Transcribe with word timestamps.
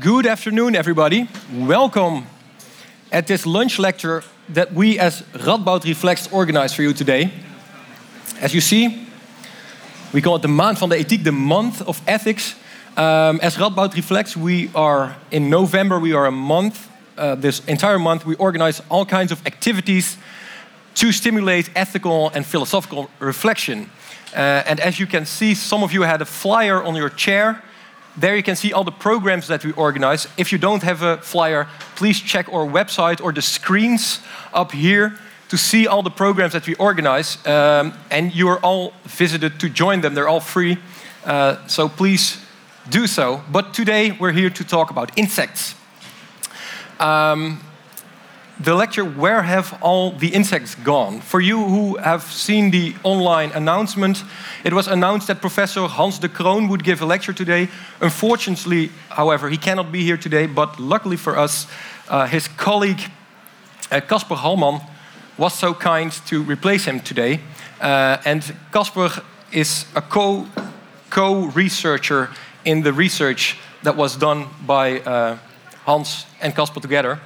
Good 0.00 0.26
afternoon, 0.26 0.74
everybody. 0.74 1.28
Welcome 1.52 2.26
at 3.12 3.28
this 3.28 3.46
lunch 3.46 3.78
lecture 3.78 4.24
that 4.48 4.72
we 4.72 4.98
as 4.98 5.22
Radboud 5.34 5.84
Reflex 5.84 6.26
organized 6.32 6.74
for 6.74 6.82
you 6.82 6.92
today. 6.92 7.30
As 8.40 8.52
you 8.52 8.60
see, 8.60 9.06
we 10.12 10.20
call 10.20 10.34
it 10.34 10.42
the 10.42 10.48
Maand 10.48 10.78
van 10.78 10.88
de 10.88 10.96
Ethiek, 10.96 11.22
the 11.22 11.30
month 11.30 11.80
of 11.82 12.02
ethics. 12.08 12.56
Um, 12.96 13.38
as 13.40 13.56
Radboud 13.56 13.94
Reflex, 13.94 14.36
we 14.36 14.68
are 14.74 15.14
in 15.30 15.48
November, 15.48 16.00
we 16.00 16.12
are 16.12 16.26
a 16.26 16.32
month, 16.32 16.88
uh, 17.16 17.36
this 17.36 17.64
entire 17.66 18.00
month, 18.00 18.26
we 18.26 18.34
organize 18.34 18.82
all 18.90 19.06
kinds 19.06 19.30
of 19.30 19.46
activities 19.46 20.16
to 20.96 21.12
stimulate 21.12 21.70
ethical 21.76 22.30
and 22.30 22.44
philosophical 22.44 23.10
reflection. 23.20 23.88
Uh, 24.34 24.64
and 24.66 24.80
as 24.80 24.98
you 24.98 25.06
can 25.06 25.24
see, 25.24 25.54
some 25.54 25.84
of 25.84 25.92
you 25.92 26.02
had 26.02 26.20
a 26.20 26.26
flyer 26.26 26.82
on 26.82 26.96
your 26.96 27.10
chair 27.10 27.62
there 28.16 28.36
you 28.36 28.42
can 28.42 28.56
see 28.56 28.72
all 28.72 28.84
the 28.84 28.92
programs 28.92 29.48
that 29.48 29.64
we 29.64 29.72
organize. 29.72 30.28
If 30.36 30.52
you 30.52 30.58
don't 30.58 30.82
have 30.82 31.02
a 31.02 31.16
flyer, 31.18 31.66
please 31.96 32.20
check 32.20 32.48
our 32.52 32.66
website 32.66 33.22
or 33.22 33.32
the 33.32 33.42
screens 33.42 34.20
up 34.52 34.72
here 34.72 35.18
to 35.48 35.56
see 35.56 35.86
all 35.86 36.02
the 36.02 36.10
programs 36.10 36.52
that 36.52 36.66
we 36.66 36.74
organize. 36.76 37.44
Um, 37.46 37.92
and 38.10 38.34
you 38.34 38.48
are 38.48 38.58
all 38.60 38.92
visited 39.04 39.58
to 39.60 39.68
join 39.68 40.00
them. 40.00 40.14
They're 40.14 40.28
all 40.28 40.40
free. 40.40 40.78
Uh, 41.24 41.66
so 41.66 41.88
please 41.88 42.38
do 42.88 43.06
so. 43.06 43.42
But 43.50 43.74
today 43.74 44.12
we're 44.12 44.32
here 44.32 44.50
to 44.50 44.64
talk 44.64 44.90
about 44.90 45.16
insects. 45.18 45.74
Um, 47.00 47.60
the 48.60 48.74
lecture, 48.74 49.04
Where 49.04 49.42
Have 49.42 49.76
All 49.82 50.12
the 50.12 50.28
Insects 50.28 50.74
Gone? 50.76 51.20
For 51.20 51.40
you 51.40 51.64
who 51.64 51.96
have 51.96 52.22
seen 52.22 52.70
the 52.70 52.94
online 53.02 53.50
announcement, 53.52 54.22
it 54.64 54.72
was 54.72 54.86
announced 54.86 55.26
that 55.26 55.40
Professor 55.40 55.88
Hans 55.88 56.18
de 56.18 56.28
Kroon 56.28 56.68
would 56.68 56.84
give 56.84 57.02
a 57.02 57.06
lecture 57.06 57.32
today. 57.32 57.68
Unfortunately, 58.00 58.90
however, 59.10 59.50
he 59.50 59.56
cannot 59.56 59.90
be 59.90 60.04
here 60.04 60.16
today, 60.16 60.46
but 60.46 60.78
luckily 60.78 61.16
for 61.16 61.36
us, 61.36 61.66
uh, 62.08 62.26
his 62.26 62.46
colleague 62.48 63.00
Caspar 63.90 64.34
uh, 64.34 64.80
was 65.36 65.54
so 65.54 65.74
kind 65.74 66.12
to 66.26 66.42
replace 66.42 66.84
him 66.84 67.00
today. 67.00 67.40
Uh, 67.80 68.18
and 68.24 68.54
Caspar 68.72 69.10
is 69.52 69.86
a 69.96 70.02
co, 70.02 70.46
co 71.10 71.46
researcher 71.46 72.30
in 72.64 72.82
the 72.82 72.92
research 72.92 73.58
that 73.82 73.96
was 73.96 74.16
done 74.16 74.46
by 74.64 75.00
uh, 75.00 75.38
Hans 75.84 76.26
and 76.40 76.54
Casper 76.54 76.80
together. 76.80 77.20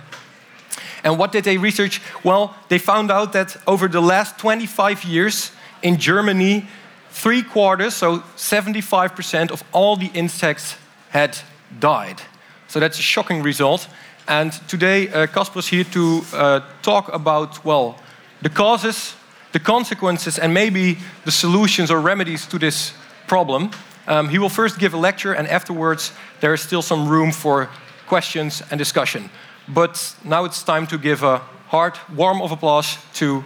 And 1.04 1.18
what 1.18 1.32
did 1.32 1.44
they 1.44 1.58
research? 1.58 2.00
Well, 2.24 2.54
they 2.68 2.78
found 2.78 3.10
out 3.10 3.32
that 3.32 3.56
over 3.66 3.88
the 3.88 4.00
last 4.00 4.38
25 4.38 5.04
years 5.04 5.52
in 5.82 5.98
Germany, 5.98 6.66
three 7.10 7.42
quarters, 7.42 7.94
so 7.94 8.20
75% 8.36 9.50
of 9.50 9.62
all 9.72 9.96
the 9.96 10.10
insects 10.14 10.76
had 11.10 11.38
died. 11.80 12.20
So 12.69 12.80
that's 12.80 12.98
a 12.98 13.02
shocking 13.02 13.42
result. 13.42 13.88
And 14.26 14.52
today, 14.69 15.08
uh, 15.08 15.26
is 15.56 15.69
here 15.69 15.84
to 15.84 16.22
uh, 16.32 16.60
talk 16.82 17.12
about, 17.14 17.64
well, 17.64 17.98
the 18.42 18.50
causes, 18.50 19.14
the 19.52 19.58
consequences, 19.58 20.38
and 20.38 20.52
maybe 20.52 20.98
the 21.24 21.30
solutions 21.30 21.91
or 21.91 22.00
remedies 22.00 22.46
to 22.46 22.58
this 22.58 22.92
problem. 23.26 23.70
Um, 24.06 24.28
he 24.28 24.38
will 24.38 24.50
first 24.50 24.78
give 24.78 24.94
a 24.94 24.98
lecture, 24.98 25.32
and 25.32 25.48
afterwards, 25.48 26.12
there 26.41 26.52
is 26.54 26.60
still 26.60 26.82
some 26.82 27.08
room 27.08 27.32
for 27.32 27.69
questions 28.06 28.62
and 28.70 28.78
discussion. 28.78 29.30
But 29.69 30.16
now 30.24 30.44
it's 30.44 30.62
time 30.62 30.86
to 30.86 30.98
give 30.98 31.22
a 31.22 31.38
hard, 31.69 31.98
warm 32.16 32.41
of 32.41 32.52
applause 32.52 32.97
to 33.14 33.44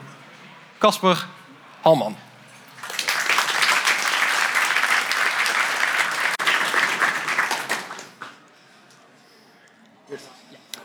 Caspar 0.80 1.16
Hallmann. 1.82 2.16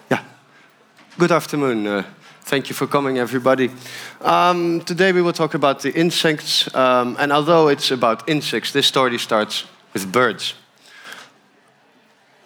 Yeah. 0.10 0.24
Good 1.20 1.32
afternoon. 1.32 1.86
Uh, 1.86 2.04
thank 2.42 2.70
you 2.70 2.76
for 2.76 2.88
coming, 2.88 3.20
everybody. 3.20 3.70
Um, 4.22 4.82
today 4.82 5.12
we 5.12 5.22
will 5.22 5.34
talk 5.34 5.54
about 5.54 5.82
the 5.82 5.94
insects. 5.94 6.74
Um, 6.74 7.16
and 7.20 7.32
although 7.32 7.68
it's 7.68 7.92
about 7.92 8.28
insects, 8.28 8.72
this 8.72 8.88
story 8.88 9.20
starts 9.20 9.66
with 9.94 10.12
birds. 10.12 10.56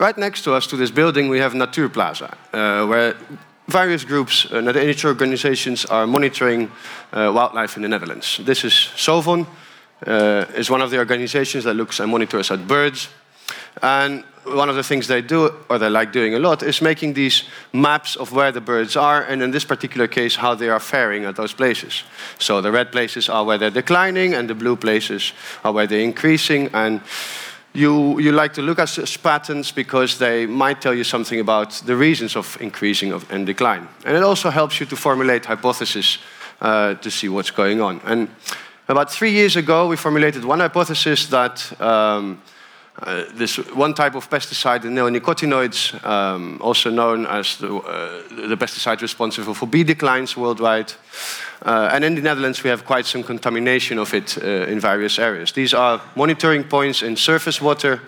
Right 0.02 0.18
next 0.18 0.42
to 0.46 0.56
us, 0.56 0.66
to 0.66 0.78
this 0.78 0.90
building, 0.90 1.30
we 1.30 1.38
have 1.38 1.54
Natuurplaza, 1.54 2.34
uh, 2.54 2.88
where 2.88 3.16
various 3.68 4.04
groups, 4.04 4.52
uh, 4.52 4.60
nature 4.60 5.10
organizations, 5.10 5.86
are 5.86 6.08
monitoring 6.08 6.72
uh, 7.14 7.32
wildlife 7.32 7.76
in 7.76 7.84
the 7.84 7.88
Netherlands. 7.88 8.42
This 8.44 8.64
is 8.64 8.74
Sovon, 8.74 9.46
uh, 10.08 10.46
is 10.56 10.72
one 10.72 10.82
of 10.82 10.90
the 10.90 10.98
organizations 10.98 11.66
that 11.66 11.76
looks 11.76 12.00
and 12.00 12.10
monitors 12.10 12.50
at 12.50 12.68
birds. 12.68 13.10
And 13.84 14.24
one 14.44 14.70
of 14.70 14.76
the 14.76 14.82
things 14.82 15.06
they 15.06 15.22
do, 15.22 15.54
or 15.70 15.78
they 15.78 15.88
like 15.88 16.12
doing 16.12 16.34
a 16.34 16.40
lot, 16.40 16.64
is 16.64 16.82
making 16.82 17.14
these 17.14 17.44
maps 17.72 18.16
of 18.16 18.32
where 18.32 18.52
the 18.52 18.60
birds 18.60 18.96
are, 18.96 19.22
and 19.22 19.44
in 19.44 19.52
this 19.52 19.66
particular 19.66 20.08
case, 20.08 20.36
how 20.36 20.56
they 20.56 20.70
are 20.70 20.80
faring 20.80 21.26
at 21.26 21.36
those 21.36 21.54
places. 21.54 22.04
So 22.40 22.60
the 22.60 22.72
red 22.72 22.92
places 22.92 23.30
are 23.30 23.46
where 23.46 23.60
they're 23.60 23.70
declining, 23.70 24.34
and 24.34 24.50
the 24.50 24.56
blue 24.56 24.78
places 24.78 25.32
are 25.64 25.72
where 25.72 25.86
they're 25.86 26.00
increasing. 26.00 26.72
And 26.74 27.02
you, 27.74 28.20
you 28.20 28.32
like 28.32 28.54
to 28.54 28.62
look 28.62 28.80
at 28.80 28.90
such 28.90 29.22
patterns 29.24 29.72
because 29.72 30.18
they 30.18 30.46
might 30.46 30.82
tell 30.82 30.94
you 30.94 31.04
something 31.04 31.40
about 31.40 31.72
the 31.86 31.96
reasons 31.96 32.36
of 32.36 32.58
increasing 32.60 33.14
of, 33.14 33.32
and 33.32 33.46
decline. 33.46 33.88
And 34.06 34.18
it 34.18 34.24
also 34.24 34.50
helps 34.50 34.80
you 34.80 34.86
to 34.88 34.96
formulate 34.96 35.46
hypotheses 35.46 36.18
uh, 36.60 36.96
to 36.96 37.10
see 37.10 37.30
what's 37.30 37.52
going 37.52 37.82
on. 37.82 38.02
And 38.06 38.30
about 38.88 39.12
three 39.12 39.32
years 39.32 39.56
ago, 39.56 39.88
we 39.88 39.96
formulated 39.96 40.44
one 40.44 40.60
hypothesis 40.60 41.28
that 41.28 41.82
um, 41.82 42.42
uh, 43.00 43.24
this 43.34 43.58
one 43.74 43.94
type 43.94 44.16
of 44.16 44.30
pesticide, 44.30 44.82
the 44.82 44.90
neonicotinoids, 44.90 46.06
um, 46.06 46.58
also 46.62 46.90
known 46.90 47.26
as 47.26 47.58
the, 47.58 47.74
uh, 47.74 48.22
the 48.48 48.58
pesticide 48.58 49.02
responsible 49.02 49.54
for 49.54 49.66
bee 49.66 49.84
declines 49.84 50.36
worldwide, 50.36 50.94
uh, 51.64 51.90
and 51.94 52.04
in 52.04 52.16
the 52.16 52.22
Netherlands, 52.22 52.64
we 52.64 52.70
have 52.70 52.86
quite 52.86 53.06
some 53.06 53.24
contamination 53.24 53.98
of 53.98 54.14
it 54.14 54.38
uh, 54.38 54.68
in 54.68 54.80
various 54.80 55.20
areas. 55.20 55.52
These 55.52 55.74
are 55.74 56.02
monitoring 56.16 56.64
points 56.64 57.02
in 57.02 57.16
surface 57.16 57.62
water, 57.62 58.02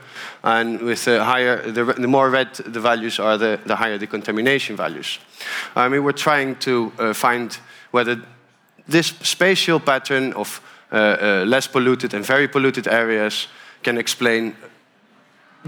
and 0.43 0.81
with 0.81 1.05
the 1.05 1.23
higher, 1.23 1.61
the, 1.71 1.85
the 1.85 2.07
more 2.07 2.29
red 2.29 2.53
the 2.55 2.81
values 2.81 3.19
are, 3.19 3.37
the, 3.37 3.59
the 3.65 3.75
higher 3.75 3.97
the 3.97 4.07
contamination 4.07 4.75
values. 4.75 5.19
Um, 5.75 5.91
we 5.91 5.99
were 5.99 6.13
trying 6.13 6.57
to 6.57 6.91
uh, 6.99 7.13
find 7.13 7.57
whether 7.91 8.21
this 8.87 9.07
spatial 9.21 9.79
pattern 9.79 10.33
of 10.33 10.61
uh, 10.91 11.43
less 11.47 11.67
polluted 11.67 12.13
and 12.13 12.25
very 12.25 12.47
polluted 12.47 12.87
areas 12.87 13.47
can 13.81 13.97
explain 13.97 14.55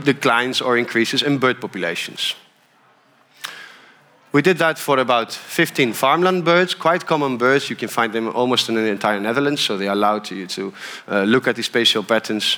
declines 0.03 0.61
or 0.61 0.77
increases 0.77 1.21
in 1.21 1.37
bird 1.37 1.59
populations. 1.59 2.35
We 4.35 4.41
did 4.41 4.57
that 4.57 4.77
for 4.77 4.99
about 4.99 5.31
15 5.31 5.93
farmland 5.93 6.43
birds, 6.43 6.73
quite 6.75 7.05
common 7.05 7.37
birds. 7.37 7.69
You 7.69 7.77
can 7.77 7.87
find 7.87 8.11
them 8.11 8.27
almost 8.35 8.67
in 8.67 8.75
the 8.75 8.85
entire 8.87 9.17
Netherlands, 9.21 9.61
so 9.61 9.77
they 9.77 9.87
allow 9.87 10.21
you 10.29 10.45
to 10.45 10.73
uh, 11.07 11.23
look 11.23 11.47
at 11.47 11.55
the 11.55 11.63
spatial 11.63 12.03
patterns. 12.03 12.57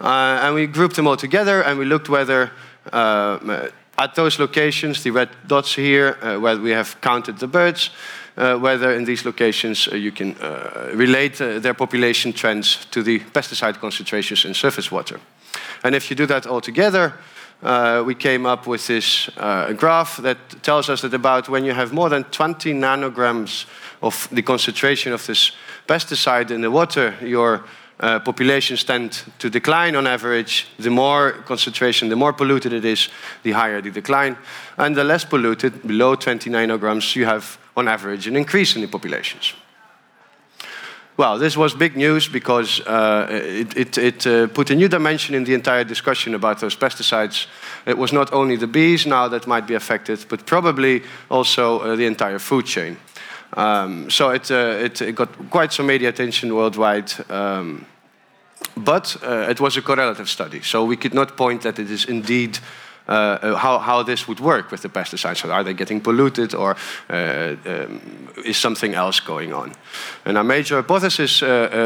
Uh, 0.00 0.40
and 0.42 0.54
we 0.54 0.66
grouped 0.66 0.96
them 0.96 1.06
all 1.06 1.18
together 1.18 1.62
and 1.62 1.78
we 1.78 1.84
looked 1.84 2.08
whether 2.08 2.50
uh, 2.94 3.68
at 3.98 4.14
those 4.14 4.38
locations, 4.38 5.02
the 5.02 5.10
red 5.10 5.28
dots 5.46 5.74
here, 5.74 6.16
uh, 6.22 6.38
where 6.38 6.56
we 6.56 6.70
have 6.70 6.98
counted 7.02 7.38
the 7.38 7.46
birds, 7.46 7.90
whether 8.38 8.94
in 8.94 9.04
these 9.04 9.24
locations 9.24 9.88
uh, 9.88 9.96
you 9.96 10.12
can 10.12 10.36
relate 10.94 11.38
their 11.38 11.74
population 11.74 12.32
trends 12.32 12.86
to 12.90 13.02
the 13.02 13.18
pesticide 13.18 13.80
concentrations 13.80 14.44
in 14.44 14.54
surface 14.54 14.92
water. 14.92 15.20
And 15.82 15.94
if 15.94 16.10
you 16.10 16.16
do 16.16 16.26
that 16.26 16.46
all 16.46 16.60
together, 16.60 17.14
uh, 17.62 18.04
we 18.06 18.14
came 18.14 18.46
up 18.46 18.66
with 18.66 18.86
this 18.86 19.28
uh, 19.36 19.72
graph 19.72 20.18
that 20.18 20.38
tells 20.62 20.88
us 20.88 21.00
that 21.00 21.14
about 21.14 21.48
when 21.48 21.64
you 21.64 21.72
have 21.72 21.92
more 21.92 22.08
than 22.08 22.24
20 22.24 22.72
nanograms 22.72 23.66
of 24.00 24.28
the 24.30 24.42
concentration 24.42 25.12
of 25.12 25.26
this 25.26 25.52
pesticide 25.88 26.52
in 26.52 26.60
the 26.60 26.70
water, 26.70 27.16
your 27.20 27.64
uh, 28.00 28.20
populations 28.20 28.84
tend 28.84 29.24
to 29.38 29.50
decline 29.50 29.96
on 29.96 30.06
average. 30.06 30.66
The 30.78 30.90
more 30.90 31.32
concentration, 31.44 32.08
the 32.08 32.16
more 32.16 32.32
polluted 32.32 32.72
it 32.72 32.84
is, 32.84 33.08
the 33.42 33.52
higher 33.52 33.80
the 33.80 33.90
decline. 33.90 34.36
And 34.76 34.96
the 34.96 35.04
less 35.04 35.24
polluted, 35.24 35.86
below 35.86 36.14
20 36.14 36.50
nanograms, 36.50 37.16
you 37.16 37.24
have 37.24 37.58
on 37.76 37.88
average 37.88 38.26
an 38.26 38.36
increase 38.36 38.76
in 38.76 38.82
the 38.82 38.88
populations. 38.88 39.54
Well, 41.18 41.36
this 41.36 41.56
was 41.56 41.74
big 41.74 41.96
news 41.96 42.28
because 42.28 42.80
uh, 42.86 43.26
it, 43.28 43.76
it, 43.76 43.98
it 43.98 44.26
uh, 44.26 44.46
put 44.46 44.70
a 44.70 44.76
new 44.76 44.86
dimension 44.86 45.34
in 45.34 45.42
the 45.42 45.52
entire 45.52 45.82
discussion 45.82 46.32
about 46.32 46.60
those 46.60 46.76
pesticides. 46.76 47.48
It 47.86 47.98
was 47.98 48.12
not 48.12 48.32
only 48.32 48.54
the 48.54 48.68
bees 48.68 49.04
now 49.04 49.26
that 49.26 49.44
might 49.48 49.66
be 49.66 49.74
affected, 49.74 50.24
but 50.28 50.46
probably 50.46 51.02
also 51.28 51.80
uh, 51.80 51.96
the 51.96 52.06
entire 52.06 52.38
food 52.38 52.66
chain. 52.66 52.96
Um, 53.56 54.10
so 54.10 54.30
it, 54.30 54.50
uh, 54.50 54.84
it, 54.84 55.00
it, 55.00 55.14
got 55.14 55.50
quite 55.50 55.72
some 55.72 55.86
media 55.86 56.08
attention 56.08 56.54
worldwide. 56.54 57.12
Um, 57.30 57.86
but 58.76 59.16
uh, 59.22 59.46
it 59.48 59.60
was 59.60 59.76
a 59.76 59.82
correlative 59.82 60.28
study, 60.28 60.62
so 60.62 60.84
we 60.84 60.96
could 60.96 61.14
not 61.14 61.36
point 61.36 61.62
that 61.62 61.78
it 61.78 61.90
is 61.90 62.04
indeed 62.04 62.58
uh, 63.08 63.12
uh, 63.12 63.56
how, 63.56 63.78
how 63.78 64.02
this 64.02 64.28
would 64.28 64.38
work 64.38 64.70
with 64.70 64.82
the 64.82 64.88
pesticides. 64.88 65.38
So 65.38 65.50
are 65.50 65.64
they 65.64 65.72
getting 65.72 66.00
polluted 66.00 66.54
or 66.54 66.76
uh, 67.08 67.56
um, 67.64 68.28
is 68.44 68.58
something 68.58 68.94
else 68.94 69.18
going 69.18 69.54
on? 69.54 69.72
And 70.26 70.36
our 70.36 70.44
major 70.44 70.76
hypothesis 70.76 71.40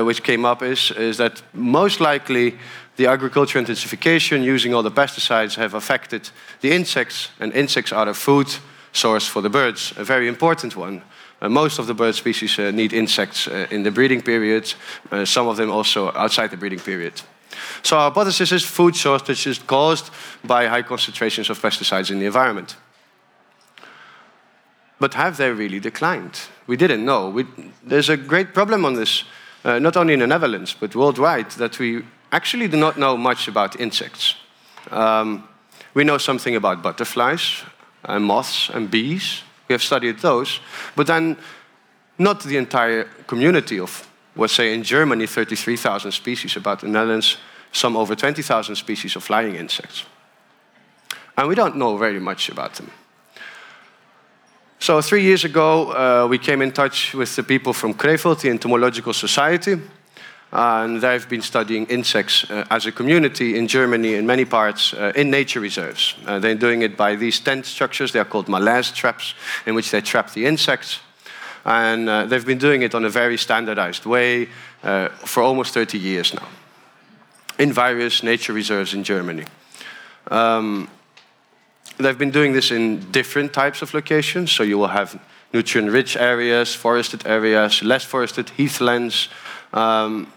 which 0.04 0.24
came 0.24 0.44
up 0.44 0.62
is, 0.62 0.90
is 0.90 1.18
that 1.18 1.40
most 1.52 2.00
likely 2.00 2.58
the 2.96 3.06
agriculture 3.06 3.60
intensification 3.60 4.42
using 4.42 4.74
all 4.74 4.82
the 4.82 4.90
pesticides 4.90 5.54
have 5.54 5.74
affected 5.74 6.28
the 6.60 6.72
insects, 6.72 7.30
and 7.38 7.52
insects 7.52 7.92
are 7.92 8.06
the 8.06 8.14
food 8.14 8.48
source 8.92 9.26
for 9.26 9.42
the 9.42 9.50
birds, 9.50 9.94
a 9.96 10.04
very 10.04 10.28
important 10.28 10.76
one. 10.76 11.02
Uh, 11.42 11.48
most 11.48 11.80
of 11.80 11.86
the 11.86 11.94
bird 11.94 12.14
species 12.14 12.58
uh, 12.58 12.70
need 12.70 12.92
insects 12.92 13.48
uh, 13.48 13.66
in 13.70 13.82
the 13.82 13.90
breeding 13.90 14.22
period, 14.22 14.74
some 15.24 15.48
of 15.48 15.56
them 15.56 15.70
also 15.70 16.12
outside 16.14 16.48
the 16.50 16.56
breeding 16.56 16.78
period. 16.78 17.20
So 17.82 17.96
our 17.96 18.10
hypothesis 18.10 18.52
is 18.52 18.62
food 18.62 18.94
shortage 18.94 19.46
is 19.46 19.58
caused 19.58 20.10
by 20.44 20.68
high 20.68 20.82
concentrations 20.82 21.50
of 21.50 21.60
pesticides 21.60 22.10
in 22.10 22.20
the 22.20 22.26
environment. 22.26 22.76
But 25.00 25.14
have 25.14 25.36
they 25.36 25.50
really 25.50 25.80
declined? 25.80 26.40
We 26.68 26.76
didn't 26.76 27.04
know. 27.04 27.28
We, 27.28 27.44
there's 27.82 28.08
a 28.08 28.16
great 28.16 28.54
problem 28.54 28.84
on 28.84 28.94
this, 28.94 29.24
uh, 29.64 29.80
not 29.80 29.96
only 29.96 30.14
in 30.14 30.20
the 30.20 30.28
Netherlands, 30.28 30.76
but 30.78 30.94
worldwide, 30.94 31.50
that 31.52 31.78
we 31.78 32.04
actually 32.30 32.68
do 32.68 32.76
not 32.76 32.96
know 32.96 33.16
much 33.16 33.48
about 33.48 33.80
insects. 33.80 34.36
Um, 34.92 35.48
we 35.94 36.04
know 36.04 36.18
something 36.18 36.54
about 36.54 36.82
butterflies, 36.82 37.64
and 38.04 38.24
moths 38.24 38.70
and 38.70 38.90
bees. 38.90 39.42
We 39.68 39.74
have 39.74 39.82
studied 39.82 40.18
those, 40.18 40.60
but 40.96 41.06
then 41.06 41.36
not 42.18 42.42
the 42.42 42.56
entire 42.56 43.04
community 43.26 43.80
of, 43.80 44.08
let's 44.36 44.54
say 44.54 44.74
in 44.74 44.82
Germany, 44.82 45.26
33,000 45.26 46.12
species, 46.12 46.56
about 46.56 46.80
the 46.80 46.88
Netherlands, 46.88 47.38
some 47.72 47.96
over 47.96 48.14
20,000 48.14 48.76
species 48.76 49.16
of 49.16 49.24
flying 49.24 49.54
insects. 49.54 50.04
And 51.36 51.48
we 51.48 51.54
don't 51.54 51.76
know 51.76 51.96
very 51.96 52.20
much 52.20 52.48
about 52.48 52.74
them. 52.74 52.90
So 54.78 55.00
three 55.00 55.22
years 55.22 55.44
ago, 55.44 55.92
uh, 55.92 56.26
we 56.28 56.38
came 56.38 56.60
in 56.60 56.72
touch 56.72 57.14
with 57.14 57.34
the 57.36 57.42
people 57.42 57.72
from 57.72 57.94
Krefeld, 57.94 58.40
the 58.40 58.50
Entomological 58.50 59.12
Society, 59.12 59.80
and 60.52 61.00
they've 61.00 61.28
been 61.28 61.42
studying 61.42 61.86
insects 61.86 62.50
uh, 62.50 62.66
as 62.70 62.86
a 62.86 62.92
community 62.92 63.56
in 63.56 63.66
Germany 63.66 64.14
in 64.14 64.26
many 64.26 64.44
parts 64.44 64.92
uh, 64.92 65.12
in 65.16 65.30
nature 65.30 65.60
reserves. 65.60 66.14
Uh, 66.26 66.38
they're 66.38 66.54
doing 66.54 66.82
it 66.82 66.96
by 66.96 67.16
these 67.16 67.40
tent 67.40 67.64
structures, 67.66 68.12
they 68.12 68.18
are 68.18 68.24
called 68.24 68.48
malaise 68.48 68.90
traps, 68.90 69.34
in 69.66 69.74
which 69.74 69.90
they 69.90 70.00
trap 70.00 70.30
the 70.32 70.44
insects. 70.44 71.00
And 71.64 72.08
uh, 72.08 72.26
they've 72.26 72.44
been 72.44 72.58
doing 72.58 72.82
it 72.82 72.94
on 72.94 73.04
a 73.04 73.08
very 73.08 73.38
standardized 73.38 74.04
way 74.04 74.48
uh, 74.82 75.08
for 75.08 75.42
almost 75.42 75.74
30 75.74 75.98
years 75.98 76.34
now, 76.34 76.48
in 77.58 77.72
various 77.72 78.22
nature 78.22 78.52
reserves 78.52 78.94
in 78.94 79.04
Germany. 79.04 79.44
Um, 80.30 80.88
They've 81.98 82.18
been 82.18 82.30
doing 82.30 82.52
this 82.52 82.70
in 82.70 83.10
different 83.10 83.52
types 83.52 83.82
of 83.82 83.94
locations. 83.94 84.50
So 84.50 84.62
you 84.62 84.78
will 84.78 84.88
have 84.88 85.20
nutrient-rich 85.52 86.16
areas, 86.16 86.74
forested 86.74 87.26
areas, 87.26 87.82
less 87.82 88.04
forested 88.04 88.50
heathlands, 88.50 89.28
um, 89.72 90.32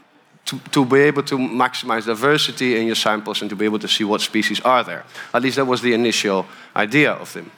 to, 0.46 0.60
to 0.72 0.86
be 0.86 1.00
able 1.00 1.24
to 1.24 1.38
maximize 1.38 2.06
diversity 2.06 2.78
in 2.80 2.86
your 2.86 2.96
samples 2.96 3.42
and 3.42 3.50
to 3.50 3.56
be 3.56 3.66
able 3.66 3.80
to 3.80 3.88
see 3.88 4.04
what 4.04 4.22
species 4.22 4.62
are 4.62 4.84
there. 4.84 5.04
At 5.34 5.42
least 5.42 5.56
that 5.56 5.66
was 5.66 5.82
the 5.82 5.94
initial 5.94 6.46
idea 6.76 7.14
of 7.14 7.34
them. 7.34 7.52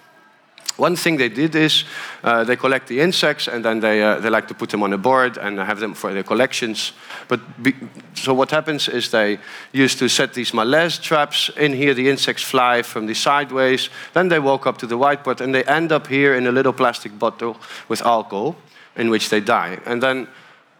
One 0.78 0.96
thing 0.96 1.18
they 1.18 1.30
did 1.30 1.56
is 1.56 1.86
uh, 2.24 2.44
they 2.44 2.56
collect 2.56 2.88
the 2.88 3.02
insects 3.02 3.48
and 3.48 3.66
then 3.66 3.80
they, 3.80 4.04
uh, 4.04 4.20
they 4.20 4.30
like 4.30 4.48
to 4.50 4.54
put 4.54 4.70
them 4.70 4.84
on 4.84 4.94
a 4.94 4.98
board 4.98 5.38
and 5.38 5.58
have 5.58 5.80
them 5.80 5.96
for 5.96 6.14
their 6.14 6.24
collections. 6.24 6.94
But 7.28 7.40
be, 7.64 7.74
so 8.14 8.36
what 8.36 8.52
happens 8.52 8.88
is 8.88 9.10
they 9.10 9.40
used 9.74 9.98
to 10.00 10.08
set 10.08 10.36
these 10.36 10.54
malaise 10.54 11.00
traps 11.00 11.50
in 11.58 11.74
here. 11.74 11.96
The 11.96 12.10
insects 12.10 12.44
fly 12.44 12.84
from 12.84 13.08
the 13.08 13.16
sideways. 13.16 13.90
Then 14.14 14.28
they 14.28 14.38
walk 14.38 14.68
up 14.68 14.78
to 14.78 14.88
the 14.88 14.98
whiteboard 14.98 15.42
and 15.42 15.54
they 15.54 15.64
end 15.64 15.92
up 15.92 16.08
here 16.08 16.36
in 16.36 16.46
a 16.46 16.52
little 16.52 16.74
plastic 16.74 17.18
bottle 17.18 17.58
with 17.88 18.04
alcohol 18.04 18.56
in 18.96 19.10
which 19.10 19.30
they 19.30 19.40
die. 19.40 19.80
And 19.88 20.02
then 20.02 20.28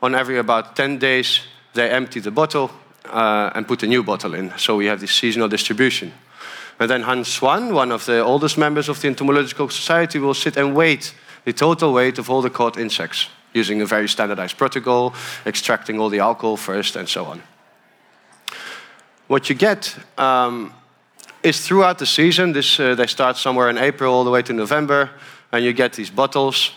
on 0.04 0.14
every 0.14 0.38
about 0.38 0.76
10 0.76 1.00
days, 1.00 1.42
they 1.78 1.90
empty 1.90 2.20
the 2.20 2.32
bottle 2.32 2.72
uh, 3.06 3.52
and 3.56 3.68
put 3.68 3.84
a 3.84 3.88
new 3.88 4.04
bottle 4.04 4.34
in. 4.34 4.52
So 4.58 4.76
we 4.76 4.88
have 4.88 5.00
this 5.00 5.12
seasonal 5.12 5.48
distribution. 5.48 6.12
And 6.80 6.90
then 6.90 7.04
Hans 7.04 7.30
Schwan, 7.30 7.74
one 7.74 7.92
of 7.92 8.06
the 8.06 8.20
oldest 8.20 8.58
members 8.58 8.90
of 8.90 9.00
the 9.00 9.08
Entomological 9.08 9.70
Society, 9.70 10.20
will 10.20 10.34
sit 10.34 10.58
and 10.58 10.76
weight 10.76 11.16
the 11.46 11.54
total 11.54 11.94
weight 11.94 12.20
of 12.20 12.30
all 12.30 12.42
the 12.42 12.50
caught 12.50 12.78
insects 12.78 13.30
using 13.54 13.82
a 13.82 13.86
very 13.86 14.08
standardized 14.08 14.58
protocol, 14.58 15.14
extracting 15.46 16.00
all 16.00 16.10
the 16.10 16.20
alcohol 16.20 16.58
first, 16.58 16.96
and 16.96 17.08
so 17.08 17.26
on. 17.26 17.42
What 19.28 19.50
you 19.50 19.56
get 19.56 19.98
um, 20.18 20.74
is 21.42 21.66
throughout 21.66 21.98
the 21.98 22.06
season, 22.06 22.54
this, 22.54 22.80
uh, 22.80 22.96
they 22.96 23.08
start 23.08 23.38
somewhere 23.38 23.70
in 23.70 23.78
April 23.78 24.14
all 24.14 24.24
the 24.24 24.32
way 24.32 24.42
to 24.44 24.54
November, 24.54 25.10
and 25.52 25.64
you 25.64 25.74
get 25.74 25.94
these 25.94 26.10
bottles. 26.10 26.72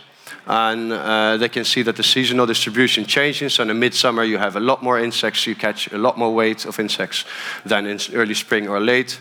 And 0.46 0.92
uh, 0.92 1.36
they 1.36 1.48
can 1.48 1.64
see 1.64 1.82
that 1.82 1.96
the 1.96 2.02
seasonal 2.02 2.46
distribution 2.46 3.04
changes. 3.04 3.54
So 3.54 3.62
in 3.62 3.68
the 3.68 3.74
midsummer, 3.74 4.24
you 4.24 4.38
have 4.38 4.56
a 4.56 4.60
lot 4.60 4.82
more 4.82 4.98
insects. 4.98 5.46
You 5.46 5.54
catch 5.54 5.92
a 5.92 5.98
lot 5.98 6.18
more 6.18 6.34
weight 6.34 6.64
of 6.64 6.78
insects 6.78 7.24
than 7.64 7.86
in 7.86 7.98
early 8.14 8.34
spring 8.34 8.68
or 8.68 8.80
late. 8.80 9.20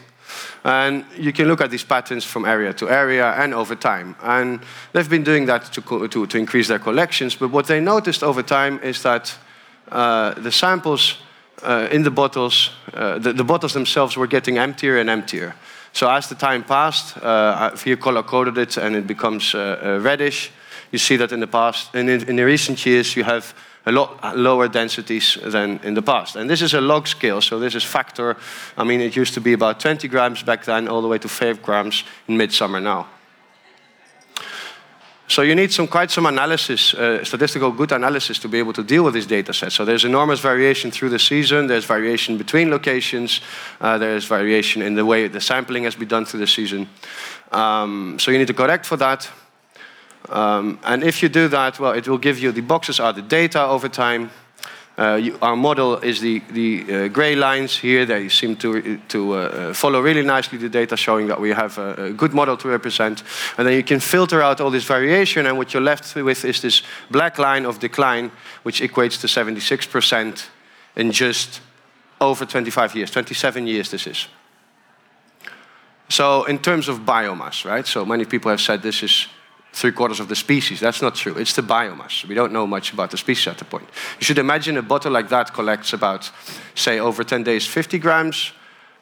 And 0.64 1.06
you 1.18 1.34
can 1.34 1.48
look 1.48 1.62
at 1.62 1.72
these 1.72 1.84
patterns 1.84 2.26
from 2.26 2.46
area 2.46 2.74
to 2.74 2.90
area 2.90 3.32
and 3.34 3.54
over 3.54 3.76
time. 3.76 4.16
And 4.22 4.60
they've 4.92 5.10
been 5.10 5.24
doing 5.24 5.46
that 5.48 5.72
to, 5.74 6.08
to, 6.08 6.28
to 6.28 6.38
increase 6.38 6.68
their 6.68 6.80
collections. 6.80 7.36
But 7.36 7.52
what 7.52 7.68
they 7.68 7.80
noticed 7.80 8.24
over 8.24 8.44
time 8.44 8.80
is 8.84 9.02
that 9.04 9.36
uh, 9.92 10.34
the 10.34 10.52
samples 10.52 11.18
uh, 11.64 11.88
in 11.92 12.04
the 12.04 12.12
bottles, 12.12 12.72
uh, 12.94 13.20
the, 13.20 13.34
the, 13.34 13.44
bottles 13.44 13.74
themselves 13.74 14.16
were 14.16 14.28
getting 14.28 14.58
emptier 14.58 14.98
and 14.98 15.10
emptier. 15.10 15.56
So 15.94 16.10
as 16.10 16.30
the 16.30 16.36
time 16.36 16.64
passed, 16.64 17.18
uh, 17.18 17.76
here 17.78 17.98
color 17.98 18.24
coded 18.24 18.58
it 18.58 18.78
and 18.78 18.96
it 18.96 19.08
becomes 19.08 19.56
uh, 19.56 19.80
uh, 19.84 20.00
reddish. 20.00 20.52
You 20.92 21.00
see 21.00 21.18
that 21.18 21.32
in 21.32 21.40
the 21.40 21.48
past, 21.48 21.94
in, 21.96 22.10
in 22.10 22.36
the 22.36 22.46
recent 22.46 22.86
years, 22.86 23.16
you 23.16 23.24
have 23.24 23.54
a 23.86 23.92
lot 23.92 24.38
lower 24.38 24.68
densities 24.68 25.38
than 25.44 25.80
in 25.84 25.94
the 25.94 26.02
past. 26.02 26.36
And 26.36 26.50
this 26.50 26.62
is 26.62 26.74
a 26.74 26.82
log 26.82 27.08
scale, 27.08 27.42
so 27.42 27.60
this 27.60 27.76
is 27.76 27.84
factor. 27.84 28.38
I 28.78 28.84
mean, 28.84 29.02
it 29.02 29.16
used 29.16 29.34
to 29.36 29.42
be 29.42 29.54
about 29.54 29.80
20 29.80 30.08
grams 30.08 30.44
back 30.44 30.66
then, 30.66 30.88
all 30.88 31.02
the 31.02 31.08
way 31.08 31.18
to 31.20 31.28
5 31.28 31.62
grams 31.62 32.04
in 32.28 32.38
midsummer 32.38 32.80
now. 32.80 33.08
So 35.30 35.44
you 35.44 35.54
need 35.54 35.72
some 35.72 35.88
quite 35.88 36.10
some 36.10 36.26
analysis, 36.26 36.96
uh, 36.96 37.24
statistical 37.24 37.72
good 37.72 37.92
analysis 37.92 38.40
to 38.40 38.48
be 38.48 38.58
able 38.58 38.74
to 38.74 38.84
deal 38.84 39.04
with 39.04 39.14
this 39.14 39.28
data 39.28 39.54
set. 39.54 39.72
So 39.72 39.86
there's 39.86 40.04
enormous 40.04 40.40
variation 40.40 40.90
through 40.90 41.10
the 41.10 41.20
season. 41.20 41.68
There's 41.68 41.86
variation 41.86 42.36
between 42.36 42.72
locations. 42.72 43.40
Uh, 43.80 44.00
there's 44.00 44.26
variation 44.26 44.82
in 44.82 44.96
the 44.96 45.06
way 45.06 45.28
the 45.28 45.40
sampling 45.40 45.84
has 45.84 45.96
been 45.96 46.08
done 46.08 46.26
through 46.26 46.40
the 46.40 46.48
season. 46.48 46.90
Um, 47.52 48.18
so 48.18 48.32
you 48.32 48.40
need 48.40 48.48
to 48.48 48.56
correct 48.56 48.88
for 48.88 48.98
that. 48.98 49.30
Um, 50.28 50.80
and 50.84 51.04
if 51.04 51.24
you 51.24 51.30
do 51.30 51.48
that, 51.48 51.80
well, 51.80 51.94
it 51.94 52.08
will 52.08 52.18
give 52.18 52.40
you 52.40 52.52
the 52.52 52.62
boxes 52.62 53.00
are 53.00 53.14
the 53.14 53.22
data 53.22 53.64
over 53.64 53.88
time. 53.88 54.32
Uh, 54.98 55.16
you, 55.16 55.38
our 55.42 55.56
model 55.56 55.98
is 56.00 56.20
the, 56.20 56.42
the 56.52 56.84
uh, 56.94 57.08
gray 57.08 57.34
lines 57.34 57.78
here. 57.78 58.06
They 58.06 58.28
seem 58.28 58.58
to, 58.58 58.98
to 58.98 59.34
uh, 59.34 59.74
follow 59.74 60.02
really 60.02 60.24
nicely 60.24 60.58
the 60.58 60.68
data, 60.68 60.98
showing 60.98 61.28
that 61.28 61.40
we 61.40 61.52
have 61.52 61.78
a, 61.78 62.08
a, 62.08 62.12
good 62.12 62.34
model 62.34 62.58
to 62.58 62.68
represent. 62.68 63.24
And 63.58 63.66
then 63.66 63.76
you 63.76 63.84
can 63.84 64.02
filter 64.02 64.42
out 64.42 64.60
all 64.60 64.70
this 64.70 64.84
variation, 64.84 65.46
and 65.46 65.58
what 65.58 65.74
you're 65.74 65.82
left 65.82 66.14
with 66.16 66.44
is 66.44 66.62
this 66.62 66.84
black 67.10 67.40
line 67.40 67.66
of 67.66 67.80
decline, 67.80 68.30
which 68.64 68.82
equates 68.82 69.22
to 69.22 69.28
76% 69.28 70.48
in 70.98 71.12
just 71.14 71.62
over 72.20 72.46
25 72.46 72.96
years, 72.98 73.12
27 73.12 73.68
years 73.68 73.92
this 73.92 74.06
is. 74.06 74.28
So 76.10 76.44
in 76.44 76.60
terms 76.60 76.90
of 76.90 77.00
biomass, 77.00 77.64
right? 77.64 77.86
So 77.86 78.06
many 78.06 78.26
people 78.26 78.52
have 78.52 78.60
said 78.60 78.82
this 78.82 79.04
is 79.04 79.28
three 79.74 79.92
quarters 79.92 80.20
of 80.20 80.28
the 80.28 80.36
species. 80.36 80.80
That's 80.80 81.02
not 81.02 81.16
true. 81.16 81.36
It's 81.36 81.54
the 81.54 81.62
biomass. 81.62 82.26
We 82.26 82.36
don't 82.36 82.52
know 82.52 82.68
much 82.68 82.94
about 82.94 83.12
the 83.12 83.18
species 83.18 83.48
at 83.48 83.58
the 83.58 83.66
point. 83.66 83.88
You 84.20 84.26
should 84.26 84.38
imagine 84.38 84.78
a 84.78 84.82
bottle 84.82 85.12
like 85.12 85.30
that 85.30 85.54
collects 85.54 85.94
about, 85.94 86.32
say, 86.76 87.00
over 87.00 87.24
10 87.24 87.44
days, 87.44 87.66
50 87.68 88.00
grams. 88.00 88.52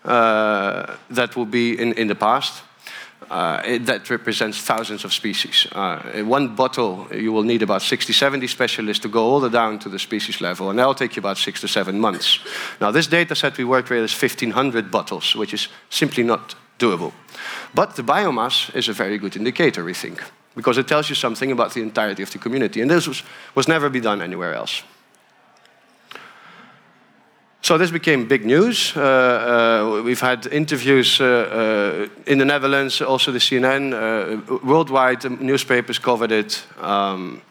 Uh, 0.05 0.95
that 1.09 1.35
will 1.35 1.45
be 1.45 1.77
in, 1.77 1.93
in 1.93 2.07
the 2.07 2.15
past. 2.15 2.63
Uh, 3.29 3.61
it, 3.65 3.85
that 3.85 4.09
represents 4.09 4.61
thousands 4.61 5.03
of 5.03 5.11
species. 5.11 5.67
Uh, 5.73 6.01
in 6.13 6.29
one 6.29 6.55
bottle, 6.55 7.07
you 7.11 7.33
will 7.33 7.43
need 7.43 7.61
about 7.61 7.81
60, 7.81 8.13
70 8.13 8.47
specialists 8.47 9.01
to 9.01 9.09
go 9.09 9.23
all 9.23 9.41
the 9.41 9.47
way 9.47 9.53
down 9.53 9.79
to 9.79 9.89
the 9.89 9.99
species 9.99 10.39
level, 10.39 10.69
and 10.69 10.79
that'll 10.79 10.95
take 10.95 11.17
you 11.17 11.19
about 11.19 11.37
six 11.37 11.59
to 11.59 11.67
seven 11.67 11.99
months. 11.99 12.39
Now, 12.79 12.91
this 12.91 13.07
data 13.07 13.35
set 13.35 13.57
we 13.57 13.65
worked 13.65 13.89
with 13.89 14.03
is 14.03 14.21
1,500 14.21 14.89
bottles, 14.89 15.35
which 15.35 15.53
is 15.53 15.67
simply 15.89 16.23
not 16.23 16.55
doable. 16.79 17.11
But 17.73 17.95
the 17.95 18.03
biomass 18.03 18.73
is 18.73 18.87
a 18.87 18.93
very 18.93 19.17
good 19.17 19.35
indicator, 19.35 19.83
we 19.83 19.93
think 19.93 20.23
because 20.57 20.79
it 20.79 20.87
tells 20.87 21.07
you 21.07 21.15
something 21.15 21.51
about 21.51 21.73
the 21.73 21.81
entirety 21.81 22.23
of 22.23 22.31
the 22.31 22.39
community. 22.39 22.81
And 22.81 22.89
this 22.89 23.07
was, 23.07 23.23
was 23.53 23.67
never 23.67 23.89
be 23.89 23.99
done 23.99 24.23
anywhere 24.23 24.55
else. 24.55 24.83
So 27.61 27.77
this 27.77 27.91
became 27.91 28.27
big 28.27 28.43
news. 28.43 28.93
Uh, 28.95 29.01
uh, 29.01 30.01
we've 30.03 30.21
had 30.21 30.47
interviews 30.47 31.21
uh, 31.21 31.25
uh 31.25 32.31
in 32.31 32.37
the 32.39 32.45
Netherlands, 32.45 33.01
also 33.01 33.31
the 33.31 33.39
CNN, 33.39 33.93
uh, 33.93 34.57
worldwide 34.63 35.29
newspapers 35.39 35.99
covered 35.99 36.31
it. 36.31 36.65
Um, 36.81 37.41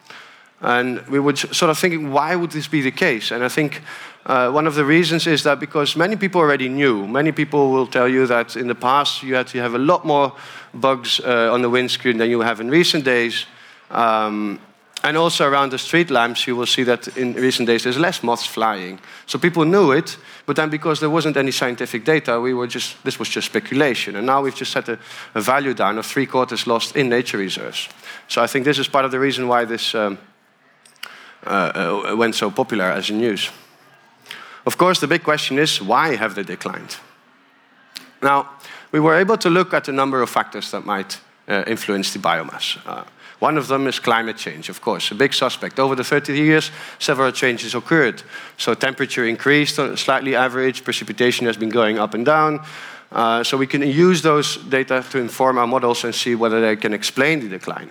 and 0.66 1.00
we 1.08 1.20
were 1.20 1.36
sort 1.36 1.70
of 1.70 1.78
thinking, 1.78 2.12
why 2.12 2.34
would 2.34 2.50
this 2.50 2.68
be 2.68 2.82
the 2.82 2.90
case? 2.90 3.34
And 3.34 3.44
I 3.44 3.48
think 3.48 3.82
uh, 4.26 4.50
one 4.50 4.68
of 4.68 4.74
the 4.74 4.84
reasons 4.84 5.26
is 5.26 5.42
that 5.42 5.60
because 5.60 5.98
many 5.98 6.16
people 6.16 6.40
already 6.40 6.68
knew. 6.68 7.06
Many 7.06 7.32
people 7.32 7.70
will 7.70 7.86
tell 7.86 8.08
you 8.08 8.26
that 8.26 8.56
in 8.56 8.66
the 8.66 8.74
past 8.74 9.22
you 9.22 9.36
had 9.36 9.46
to 9.46 9.58
have 9.58 9.74
a 9.74 9.78
lot 9.78 10.04
more 10.04 10.32
bugs 10.72 11.20
uh, 11.20 11.54
on 11.54 11.62
the 11.62 11.70
windscreen 11.70 12.18
than 12.18 12.30
you 12.30 12.42
have 12.42 12.60
in 12.60 12.70
recent 12.70 13.04
days. 13.04 13.46
Um, 13.90 14.58
And 15.02 15.16
also 15.16 15.44
around 15.44 15.70
the 15.70 15.78
street 15.78 16.10
lamps, 16.10 16.46
you 16.46 16.56
will 16.56 16.66
see 16.66 16.84
that 16.84 17.16
in 17.16 17.34
recent 17.34 17.68
days 17.68 17.82
there's 17.82 17.98
less 17.98 18.22
moths 18.22 18.46
flying. 18.46 18.98
So 19.26 19.38
people 19.38 19.64
knew 19.64 19.92
it, 19.92 20.18
but 20.46 20.56
then 20.56 20.70
because 20.70 21.00
there 21.00 21.12
wasn't 21.12 21.36
any 21.36 21.52
scientific 21.52 22.04
data, 22.04 22.40
we 22.40 22.54
were 22.54 22.66
just 22.66 22.96
this 23.02 23.18
was 23.18 23.34
just 23.34 23.46
speculation. 23.46 24.16
And 24.16 24.26
now 24.26 24.42
we've 24.42 24.58
just 24.58 24.72
set 24.72 24.88
a, 24.88 24.98
a 25.34 25.40
value 25.40 25.74
down 25.74 25.98
of 25.98 26.06
three 26.06 26.26
quarters 26.26 26.66
lost 26.66 26.96
in 26.96 27.08
nature 27.08 27.38
reserves. 27.38 27.88
So 28.28 28.44
I 28.44 28.48
think 28.48 28.64
this 28.64 28.78
is 28.78 28.88
part 28.88 29.04
of 29.04 29.10
the 29.10 29.18
reason 29.18 29.46
why 29.46 29.66
this 29.66 29.94
um, 29.94 30.18
uh, 31.46 32.10
uh, 32.10 32.16
went 32.16 32.34
so 32.34 32.50
popular 32.50 32.84
as 32.84 33.10
a 33.10 33.12
news. 33.12 33.50
Of 34.66 34.76
course, 34.76 35.00
the 35.00 35.06
big 35.06 35.22
question 35.22 35.58
is 35.58 35.80
why 35.80 36.16
have 36.16 36.34
they 36.34 36.42
declined? 36.42 36.96
Now, 38.22 38.50
we 38.92 39.00
were 39.00 39.14
able 39.14 39.36
to 39.38 39.50
look 39.50 39.72
at 39.74 39.88
a 39.88 39.92
number 39.92 40.22
of 40.22 40.30
factors 40.30 40.70
that 40.70 40.84
might 40.84 41.20
uh, 41.48 41.62
influence 41.66 42.12
the 42.12 42.18
biomass. 42.18 42.78
Uh, 42.86 43.04
one 43.38 43.58
of 43.58 43.68
them 43.68 43.86
is 43.86 43.98
climate 44.00 44.38
change, 44.38 44.70
of 44.70 44.80
course, 44.80 45.10
a 45.10 45.14
big 45.14 45.34
suspect. 45.34 45.78
Over 45.78 45.94
the 45.94 46.04
30 46.04 46.32
years, 46.32 46.70
several 46.98 47.32
changes 47.32 47.74
occurred. 47.74 48.22
So 48.56 48.74
temperature 48.74 49.26
increased 49.26 49.76
slightly 49.96 50.34
average, 50.34 50.84
precipitation 50.84 51.46
has 51.46 51.56
been 51.56 51.68
going 51.68 51.98
up 51.98 52.14
and 52.14 52.24
down. 52.24 52.64
Uh, 53.12 53.44
so 53.44 53.56
we 53.56 53.66
can 53.66 53.82
use 53.82 54.22
those 54.22 54.56
data 54.56 55.04
to 55.10 55.18
inform 55.18 55.58
our 55.58 55.66
models 55.66 56.04
and 56.04 56.14
see 56.14 56.34
whether 56.34 56.60
they 56.60 56.76
can 56.76 56.92
explain 56.92 57.40
the 57.40 57.48
decline. 57.48 57.90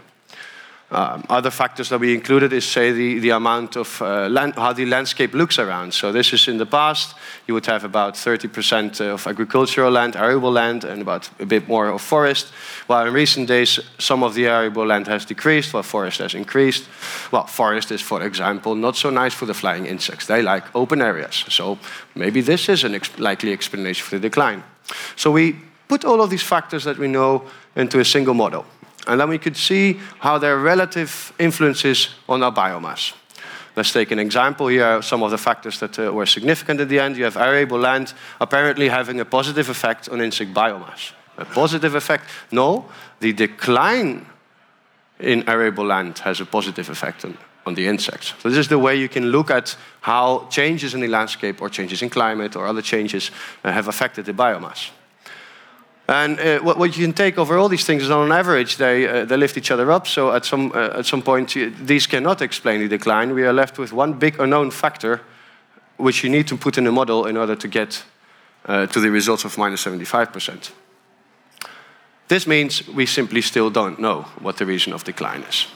Um, 0.96 1.25
other 1.30 1.52
factors 1.52 1.90
that 1.90 2.00
we 2.00 2.14
included 2.14 2.54
is, 2.54 2.66
say, 2.66 2.94
the, 2.94 3.20
the 3.20 3.32
amount 3.32 3.75
of 3.75 4.02
uh, 4.02 4.30
land, 4.30 4.56
how 4.56 4.72
the 4.72 4.86
landscape 4.86 5.34
looks 5.34 5.60
around. 5.60 5.94
So 5.94 6.14
this 6.14 6.32
is 6.32 6.48
in 6.48 6.58
the 6.58 6.66
past, 6.66 7.16
you 7.48 7.54
would 7.54 7.66
have 7.66 7.84
about 7.84 8.14
30% 8.14 9.02
of 9.02 9.28
agricultural 9.28 9.92
land, 9.92 10.16
arable 10.16 10.54
land, 10.54 10.86
and 10.86 11.02
about 11.02 11.30
a 11.42 11.46
bit 11.46 11.68
more 11.68 11.90
of 11.90 12.02
forest. 12.02 12.48
While 12.88 13.08
in 13.08 13.14
recent 13.14 13.50
days, 13.50 13.78
some 14.00 14.24
of 14.24 14.36
the 14.36 14.48
arable 14.48 14.86
land 14.86 15.08
has 15.08 15.25
decreased, 15.25 15.74
while 15.74 15.84
forest 15.84 16.20
has 16.20 16.34
increased. 16.34 16.88
Well, 17.30 17.46
forest 17.46 17.92
is, 17.92 18.02
for 18.02 18.24
example, 18.24 18.74
not 18.74 18.96
so 18.96 19.10
nice 19.10 19.34
for 19.34 19.46
the 19.46 19.54
flying 19.54 19.88
insects. 19.88 20.28
They 20.28 20.42
like 20.42 20.64
open 20.74 21.02
areas. 21.02 21.44
So 21.50 21.78
maybe 22.16 22.40
this 22.40 22.70
is 22.70 22.86
a 22.86 22.90
ex 22.96 23.20
likely 23.20 23.52
explanation 23.52 24.06
for 24.06 24.16
the 24.16 24.30
decline. 24.30 24.64
So 25.18 25.30
we 25.30 25.58
put 25.90 26.06
all 26.06 26.22
of 26.22 26.30
these 26.30 26.44
factors 26.44 26.86
that 26.86 26.98
we 26.98 27.10
know 27.10 27.44
into 27.75 28.00
a 28.00 28.06
single 28.06 28.34
model. 28.34 28.66
And 29.08 29.20
then 29.20 29.30
we 29.30 29.38
could 29.38 29.58
see 29.58 30.00
how 30.20 30.38
their 30.38 30.58
relative 30.58 31.34
influences 31.40 32.10
on 32.28 32.44
our 32.44 32.52
biomass. 32.52 33.14
Let's 33.76 33.92
take 33.92 34.12
an 34.12 34.20
example 34.20 34.68
here, 34.68 35.02
some 35.02 35.22
of 35.22 35.32
the 35.32 35.38
factors 35.38 35.80
that 35.80 36.00
uh, 36.00 36.12
were 36.12 36.26
significant 36.26 36.80
in 36.80 36.88
the 36.88 37.00
end. 37.00 37.18
You 37.18 37.26
have 37.26 37.36
arable 37.36 37.78
land 37.78 38.14
apparently 38.40 38.88
having 38.88 39.20
a 39.20 39.26
positive 39.26 39.70
effect 39.70 40.08
on 40.08 40.22
insect 40.22 40.54
biomass. 40.54 41.12
A 41.38 41.46
positive 41.46 41.96
effect? 41.96 42.24
No, 42.52 42.86
the 43.20 43.34
decline 43.34 44.26
in 45.20 45.48
arable 45.50 45.86
land 45.86 46.20
has 46.20 46.40
a 46.40 46.46
positive 46.46 46.90
effect 46.90 47.26
on, 47.26 47.38
on 47.66 47.74
the 47.74 47.88
insects. 47.88 48.34
So 48.42 48.50
this 48.50 48.58
is 48.58 48.70
the 48.70 48.80
way 48.80 48.96
you 48.96 49.10
can 49.10 49.26
look 49.26 49.50
at 49.50 49.76
how 50.02 50.48
changes 50.50 50.94
in 50.94 51.02
the 51.02 51.08
landscape 51.08 51.62
or 51.62 51.70
changes 51.70 52.02
in 52.02 52.10
climate 52.10 52.56
or 52.56 52.68
other 52.68 52.82
changes 52.82 53.32
uh, 53.64 53.72
have 53.72 53.90
affected 53.90 54.26
the 54.26 54.34
biomass. 54.34 54.92
And 56.08 56.40
uh, 56.40 56.60
what, 56.60 56.78
what, 56.78 56.96
you 56.96 57.04
can 57.04 57.14
take 57.14 57.40
over 57.40 57.58
all 57.58 57.68
these 57.68 57.86
things 57.86 58.04
is 58.04 58.12
on 58.12 58.32
average, 58.32 58.78
they, 58.78 59.08
uh, 59.08 59.26
they 59.26 59.38
lift 59.38 59.58
each 59.58 59.72
other 59.72 59.92
up. 59.92 60.06
So 60.06 60.34
at 60.34 60.46
some, 60.46 60.72
uh, 60.76 61.00
at 61.00 61.06
some 61.06 61.24
point, 61.24 61.56
these 61.80 62.06
cannot 62.06 62.42
explain 62.42 62.82
the 62.82 62.88
decline. 62.88 63.34
We 63.34 63.44
are 63.44 63.54
left 63.54 63.80
with 63.80 63.92
one 63.92 64.14
big 64.14 64.40
unknown 64.40 64.70
factor, 64.70 65.22
which 65.98 66.24
you 66.24 66.30
need 66.30 66.48
to 66.48 66.58
put 66.58 66.78
in 66.78 66.86
a 66.86 66.92
model 66.92 67.26
in 67.26 67.38
order 67.38 67.56
to 67.56 67.68
get 67.68 68.04
uh, 68.66 68.86
to 68.88 69.00
the 69.00 69.10
results 69.10 69.46
of 69.46 69.58
minus 69.58 69.84
75%. 69.84 70.72
This 72.28 72.46
means 72.46 72.88
we 72.88 73.06
simply 73.06 73.42
still 73.42 73.70
don't 73.72 74.00
know 74.00 74.24
what 74.42 74.58
the 74.58 74.66
reason 74.66 74.94
of 74.94 75.04
decline 75.04 75.42
is. 75.44 75.68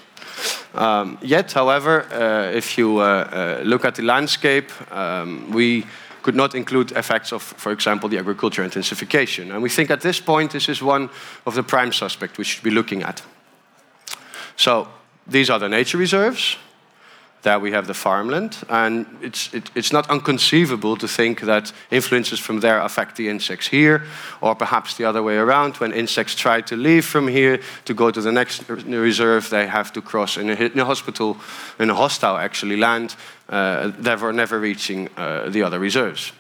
Um, 0.76 1.18
yet, 1.22 1.52
however, 1.54 2.04
uh, 2.12 2.56
if 2.56 2.78
you 2.78 3.00
uh, 3.00 3.62
look 3.64 3.84
at 3.84 3.96
the 3.96 4.04
landscape, 4.04 4.72
um, 4.92 5.52
we 5.52 5.86
could 6.22 6.36
not 6.36 6.56
include 6.56 6.92
effects 6.92 7.32
of, 7.32 7.42
for 7.42 7.72
example, 7.72 8.10
the 8.10 8.18
agriculture 8.18 8.64
intensification. 8.64 9.52
And 9.52 9.62
we 9.62 9.70
think 9.70 9.90
at 9.90 10.02
this 10.02 10.20
point 10.20 10.52
this 10.52 10.70
is 10.70 10.82
one 10.82 11.10
of 11.46 11.56
the 11.56 11.64
prime 11.64 11.92
suspects 11.92 12.38
we 12.38 12.44
should 12.44 12.64
be 12.64 12.72
looking 12.72 13.04
at. 13.04 13.22
So 14.56 14.88
these 15.28 15.50
are 15.50 15.60
the 15.60 15.70
nature 15.70 15.98
reserves. 15.98 16.58
There 17.42 17.60
we 17.60 17.72
have 17.72 17.88
the 17.88 17.94
farmland, 17.94 18.58
and 18.68 19.06
it's, 19.22 19.54
it, 19.54 19.72
it's 19.74 19.94
not 19.94 20.12
inconceivable 20.12 20.98
to 20.98 21.08
think 21.08 21.42
that 21.42 21.72
influences 21.90 22.38
from 22.38 22.60
there 22.60 22.80
affect 22.82 23.16
the 23.16 23.30
insects 23.30 23.68
here, 23.68 24.04
or 24.42 24.56
perhaps 24.56 24.98
the 24.98 25.06
other 25.06 25.24
way 25.24 25.38
around. 25.38 25.78
When 25.78 25.94
insects 25.94 26.36
try 26.36 26.60
to 26.62 26.76
leave 26.76 27.06
from 27.06 27.30
here 27.30 27.62
to 27.86 27.94
go 27.94 28.12
to 28.12 28.22
the 28.22 28.32
next 28.32 28.68
reserve, 28.68 29.50
they 29.50 29.68
have 29.68 29.94
to 29.94 30.02
cross 30.02 30.38
in 30.38 30.50
a, 30.50 30.54
in 30.54 30.80
a 30.80 30.86
hospital, 30.86 31.38
in 31.80 31.90
a 31.90 31.96
hostile 31.96 32.36
actually 32.36 32.76
land, 32.76 33.16
uh, 33.48 33.92
therefore 33.98 34.34
never 34.34 34.60
reaching 34.60 35.08
uh, 35.16 35.50
the 35.50 35.64
other 35.64 35.80
reserves. 35.80 36.34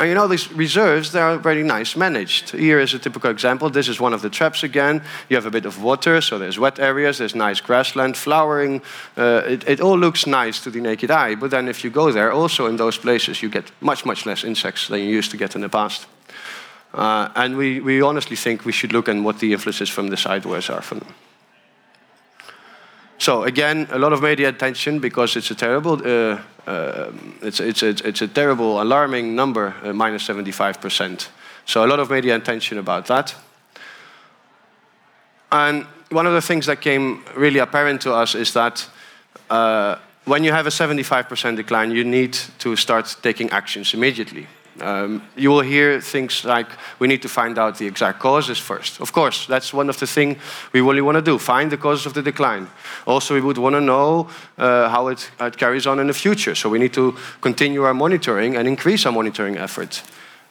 And 0.00 0.08
you 0.08 0.14
know, 0.14 0.26
these 0.26 0.50
reserves, 0.52 1.12
they 1.12 1.20
are 1.20 1.36
very 1.36 1.62
nice 1.62 1.94
managed. 1.94 2.52
Here 2.52 2.80
is 2.80 2.94
a 2.94 2.98
typical 2.98 3.30
example. 3.30 3.68
This 3.68 3.86
is 3.86 4.00
one 4.00 4.14
of 4.14 4.22
the 4.22 4.30
traps 4.30 4.62
again. 4.62 5.02
You 5.28 5.36
have 5.36 5.44
a 5.44 5.50
bit 5.50 5.66
of 5.66 5.82
water, 5.82 6.22
so 6.22 6.38
there's 6.38 6.58
wet 6.58 6.78
areas, 6.78 7.18
there's 7.18 7.34
nice 7.34 7.60
grassland, 7.60 8.16
flowering. 8.16 8.80
Uh, 9.14 9.42
it, 9.46 9.68
it, 9.68 9.80
all 9.82 9.98
looks 9.98 10.26
nice 10.26 10.58
to 10.60 10.70
the 10.70 10.80
naked 10.80 11.10
eye. 11.10 11.34
But 11.34 11.50
then 11.50 11.68
if 11.68 11.84
you 11.84 11.90
go 11.90 12.10
there, 12.12 12.32
also 12.32 12.64
in 12.64 12.76
those 12.76 12.96
places, 12.96 13.42
you 13.42 13.50
get 13.50 13.70
much, 13.82 14.06
much 14.06 14.24
less 14.24 14.42
insects 14.42 14.88
than 14.88 15.00
you 15.00 15.10
used 15.10 15.32
to 15.32 15.36
get 15.36 15.54
in 15.54 15.60
the 15.60 15.68
past. 15.68 16.06
Uh, 16.94 17.28
and 17.36 17.58
we, 17.58 17.80
we 17.80 18.00
honestly 18.00 18.36
think 18.36 18.64
we 18.64 18.72
should 18.72 18.94
look 18.94 19.06
at 19.06 19.16
what 19.16 19.38
the 19.40 19.52
influences 19.52 19.90
from 19.90 20.08
the 20.08 20.16
sidewars 20.16 20.74
are 20.74 20.80
from 20.80 21.00
them. 21.00 21.14
So 23.20 23.42
again, 23.42 23.86
a 23.90 23.98
lot 23.98 24.14
of 24.14 24.22
media 24.22 24.48
attention 24.48 24.98
because 24.98 25.36
it's 25.36 25.50
a 25.50 25.54
terrible, 25.54 26.00
uh, 26.02 26.40
uh, 26.66 27.12
it's, 27.42 27.60
it's, 27.60 27.82
it's, 27.82 28.00
it's, 28.00 28.22
a 28.22 28.28
terrible, 28.28 28.80
alarming 28.80 29.34
number, 29.34 29.74
uh, 29.82 29.92
minus 29.92 30.26
75%. 30.26 31.28
So 31.66 31.84
a 31.84 31.86
lot 31.86 32.00
of 32.00 32.10
media 32.10 32.34
attention 32.34 32.78
about 32.78 33.08
that. 33.08 33.34
And 35.52 35.84
one 36.08 36.26
of 36.26 36.32
the 36.32 36.40
things 36.40 36.64
that 36.64 36.80
came 36.80 37.22
really 37.36 37.58
apparent 37.58 38.00
to 38.02 38.14
us 38.14 38.34
is 38.34 38.54
that 38.54 38.88
uh, 39.50 39.96
when 40.24 40.42
you 40.42 40.52
have 40.52 40.66
a 40.66 40.70
75% 40.70 41.56
decline, 41.56 41.90
you 41.90 42.04
need 42.04 42.32
to 42.60 42.74
start 42.74 43.16
taking 43.22 43.50
actions 43.50 43.92
immediately. 43.92 44.46
Um, 44.80 45.22
you 45.36 45.50
will 45.50 45.60
hear 45.60 46.00
things 46.00 46.44
like 46.44 46.68
we 46.98 47.08
need 47.08 47.22
to 47.22 47.28
find 47.28 47.58
out 47.58 47.78
the 47.78 47.86
exact 47.86 48.18
causes 48.18 48.58
first. 48.58 49.00
Of 49.00 49.12
course, 49.12 49.46
that's 49.46 49.72
one 49.72 49.88
of 49.88 49.98
the 49.98 50.06
things 50.06 50.38
we 50.72 50.80
really 50.80 51.02
want 51.02 51.16
to 51.16 51.22
do 51.22 51.38
find 51.38 51.70
the 51.70 51.76
causes 51.76 52.06
of 52.06 52.14
the 52.14 52.22
decline. 52.22 52.68
Also, 53.06 53.34
we 53.34 53.40
would 53.40 53.58
want 53.58 53.74
to 53.74 53.80
know 53.80 54.28
uh, 54.58 54.88
how 54.88 55.08
it, 55.08 55.30
it, 55.40 55.56
carries 55.56 55.86
on 55.86 55.98
in 55.98 56.06
the 56.06 56.14
future. 56.14 56.54
So, 56.54 56.68
we 56.68 56.78
need 56.78 56.92
to 56.94 57.16
continue 57.40 57.82
our 57.82 57.94
monitoring 57.94 58.56
and 58.56 58.66
increase 58.66 59.06
our 59.06 59.12
monitoring 59.12 59.56
efforts. 59.56 60.02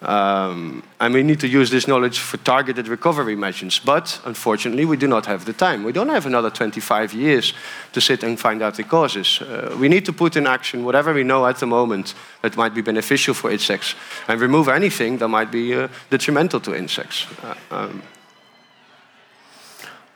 Um, 0.02 0.84
and 1.02 1.14
we 1.14 1.24
need 1.24 1.42
to 1.42 1.48
use 1.48 1.70
this 1.70 1.86
knowledge 1.86 2.20
for 2.20 2.38
targeted 2.38 2.88
recovery 2.88 3.36
measures. 3.36 3.80
But 3.80 4.22
unfortunately, 4.24 4.86
we 4.86 4.96
do 4.96 5.08
not 5.08 5.26
have 5.26 5.44
the 5.44 5.52
time. 5.52 5.84
We 5.84 5.92
don't 5.92 6.08
have 6.08 6.26
another 6.26 6.50
25 6.50 7.14
years 7.14 7.54
to 7.92 8.00
sit 8.00 8.24
and 8.24 8.40
find 8.40 8.62
out 8.62 8.76
the 8.76 8.84
causes. 8.84 9.42
Uh, 9.42 9.76
we 9.78 9.90
need 9.90 10.06
to 10.06 10.14
put 10.14 10.38
in 10.38 10.48
action 10.48 10.86
whatever 10.86 11.14
we 11.14 11.24
know 11.24 11.46
at 11.46 11.58
the 11.58 11.66
moment 11.66 12.14
that 12.42 12.56
might 12.56 12.74
be 12.74 12.82
beneficial 12.82 13.34
for 13.34 13.52
insects 13.52 13.94
and 14.30 14.40
remove 14.40 14.70
anything 14.70 15.18
that 15.18 15.28
might 15.28 15.52
be 15.52 15.76
uh, 15.76 15.90
detrimental 16.10 16.62
to 16.62 16.74
insects. 16.74 17.28
Uh, 17.44 17.56
um, 17.72 18.02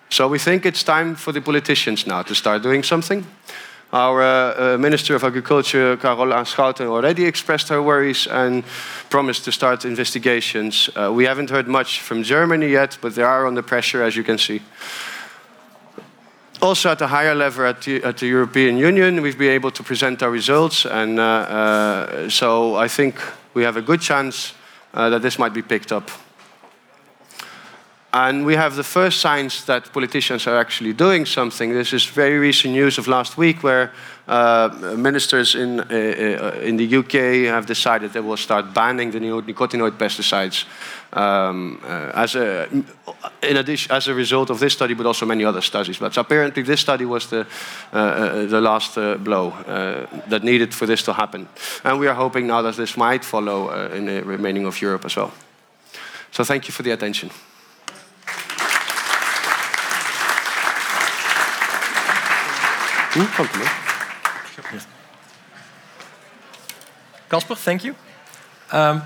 so 0.10 0.28
we 0.28 0.40
think 0.40 0.66
it's 0.66 0.84
time 0.84 1.16
for 1.16 1.34
the 1.34 1.42
politicians 1.42 2.08
now 2.08 2.22
to 2.22 2.36
start 2.36 2.62
doing 2.62 2.84
something. 2.84 3.26
Our 3.94 4.24
uh, 4.24 4.74
uh, 4.74 4.78
Minister 4.80 5.14
of 5.14 5.24
Agriculture, 5.24 5.98
Carola 5.98 6.44
Schouten, 6.46 6.88
already 6.88 7.26
expressed 7.26 7.70
her 7.70 7.80
worries 7.80 8.26
and 8.26 8.64
promised 9.12 9.46
to 9.46 9.52
start 9.52 9.86
investigations. 9.86 10.90
Uh, 10.96 11.12
we 11.14 11.26
haven't 11.26 11.52
heard 11.52 11.68
much 11.68 12.00
from 12.00 12.24
Germany 12.24 12.70
yet, 12.70 12.98
but 13.02 13.14
they 13.14 13.22
are 13.22 13.46
under 13.46 13.62
pressure, 13.62 14.02
as 14.02 14.16
you 14.16 14.24
can 14.24 14.40
see. 14.40 14.64
Also, 16.60 16.90
at 16.90 17.02
a 17.02 17.08
higher 17.08 17.36
level 17.36 17.68
at 17.68 17.84
the, 17.84 18.04
at 18.04 18.18
the 18.18 18.26
European 18.26 18.78
Union, 18.78 19.22
we've 19.22 19.38
been 19.38 19.52
able 19.52 19.70
to 19.70 19.84
present 19.84 20.24
our 20.24 20.32
results, 20.32 20.88
and 20.88 21.20
uh, 21.20 21.24
uh, 21.24 22.30
so 22.30 22.76
I 22.76 22.88
think 22.88 23.22
we 23.54 23.62
have 23.62 23.78
a 23.78 23.82
good 23.84 24.02
chance 24.02 24.56
uh, 24.96 25.12
that 25.12 25.22
this 25.22 25.38
might 25.38 25.54
be 25.54 25.62
picked 25.62 25.92
up. 25.92 26.10
And 28.16 28.46
we 28.46 28.56
have 28.56 28.76
the 28.76 28.84
first 28.84 29.22
signs 29.22 29.66
that 29.66 29.92
politicians 29.92 30.46
are 30.46 30.56
actually 30.56 30.94
doing 30.94 31.26
something. 31.26 31.74
This 31.74 31.94
is 31.94 32.06
very 32.06 32.38
recent 32.38 32.74
news 32.74 33.00
of 33.00 33.08
last 33.08 33.38
week 33.38 33.64
where 33.64 33.92
uh, 34.28 34.70
ministers 34.96 35.56
in, 35.56 35.80
uh, 35.80 35.84
uh 35.84 36.60
in 36.62 36.78
the 36.78 36.98
UK 36.98 37.50
have 37.52 37.66
decided 37.66 38.14
they 38.14 38.20
will 38.20 38.38
start 38.38 38.72
banning 38.72 39.12
the 39.12 39.20
nicotinoid 39.20 39.98
pesticides 39.98 40.66
um, 41.14 41.82
uh, 41.84 42.12
as, 42.14 42.36
a, 42.36 42.70
in 43.42 43.58
addition, 43.58 43.92
as 43.92 44.08
a 44.08 44.14
result 44.14 44.52
of 44.52 44.60
this 44.60 44.74
study, 44.74 44.94
but 44.94 45.08
also 45.08 45.26
many 45.26 45.44
other 45.44 45.62
studies. 45.62 45.98
But 45.98 46.16
apparently, 46.16 46.62
this 46.62 46.82
study 46.82 47.06
was 47.06 47.26
the, 47.26 47.48
uh, 47.92 48.46
the 48.46 48.62
last 48.62 48.94
blow 49.24 49.54
that 50.28 50.44
needed 50.44 50.72
for 50.74 50.86
this 50.86 51.02
to 51.04 51.14
happen. 51.14 51.48
And 51.84 52.00
we 52.00 52.08
are 52.08 52.16
hoping 52.16 52.46
now 52.46 52.62
that 52.62 52.76
this 52.76 52.96
might 52.96 53.26
follow 53.26 53.72
in 53.92 54.06
the 54.06 54.22
remaining 54.24 54.68
of 54.68 54.80
Europe 54.82 55.06
as 55.06 55.16
well. 55.16 55.32
So, 56.32 56.44
thank 56.44 56.68
you 56.68 56.72
for 56.72 56.84
the 56.84 56.92
attention. 56.92 57.32
Compliment. 63.14 63.70
Caspar, 67.30 67.56
thank 67.56 67.84
you. 67.84 67.96
Um, 68.72 69.04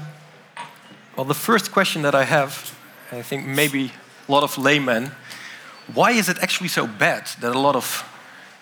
well, 1.17 1.25
the 1.25 1.33
first 1.33 1.73
question 1.73 2.03
that 2.03 2.15
I 2.15 2.23
have, 2.23 2.73
I 3.11 3.21
think 3.21 3.45
maybe 3.45 3.91
a 4.27 4.31
lot 4.31 4.43
of 4.43 4.57
laymen, 4.57 5.11
why 5.93 6.11
is 6.11 6.29
it 6.29 6.37
actually 6.39 6.69
so 6.69 6.87
bad 6.87 7.27
that 7.41 7.53
a 7.53 7.59
lot 7.59 7.75
of 7.75 8.05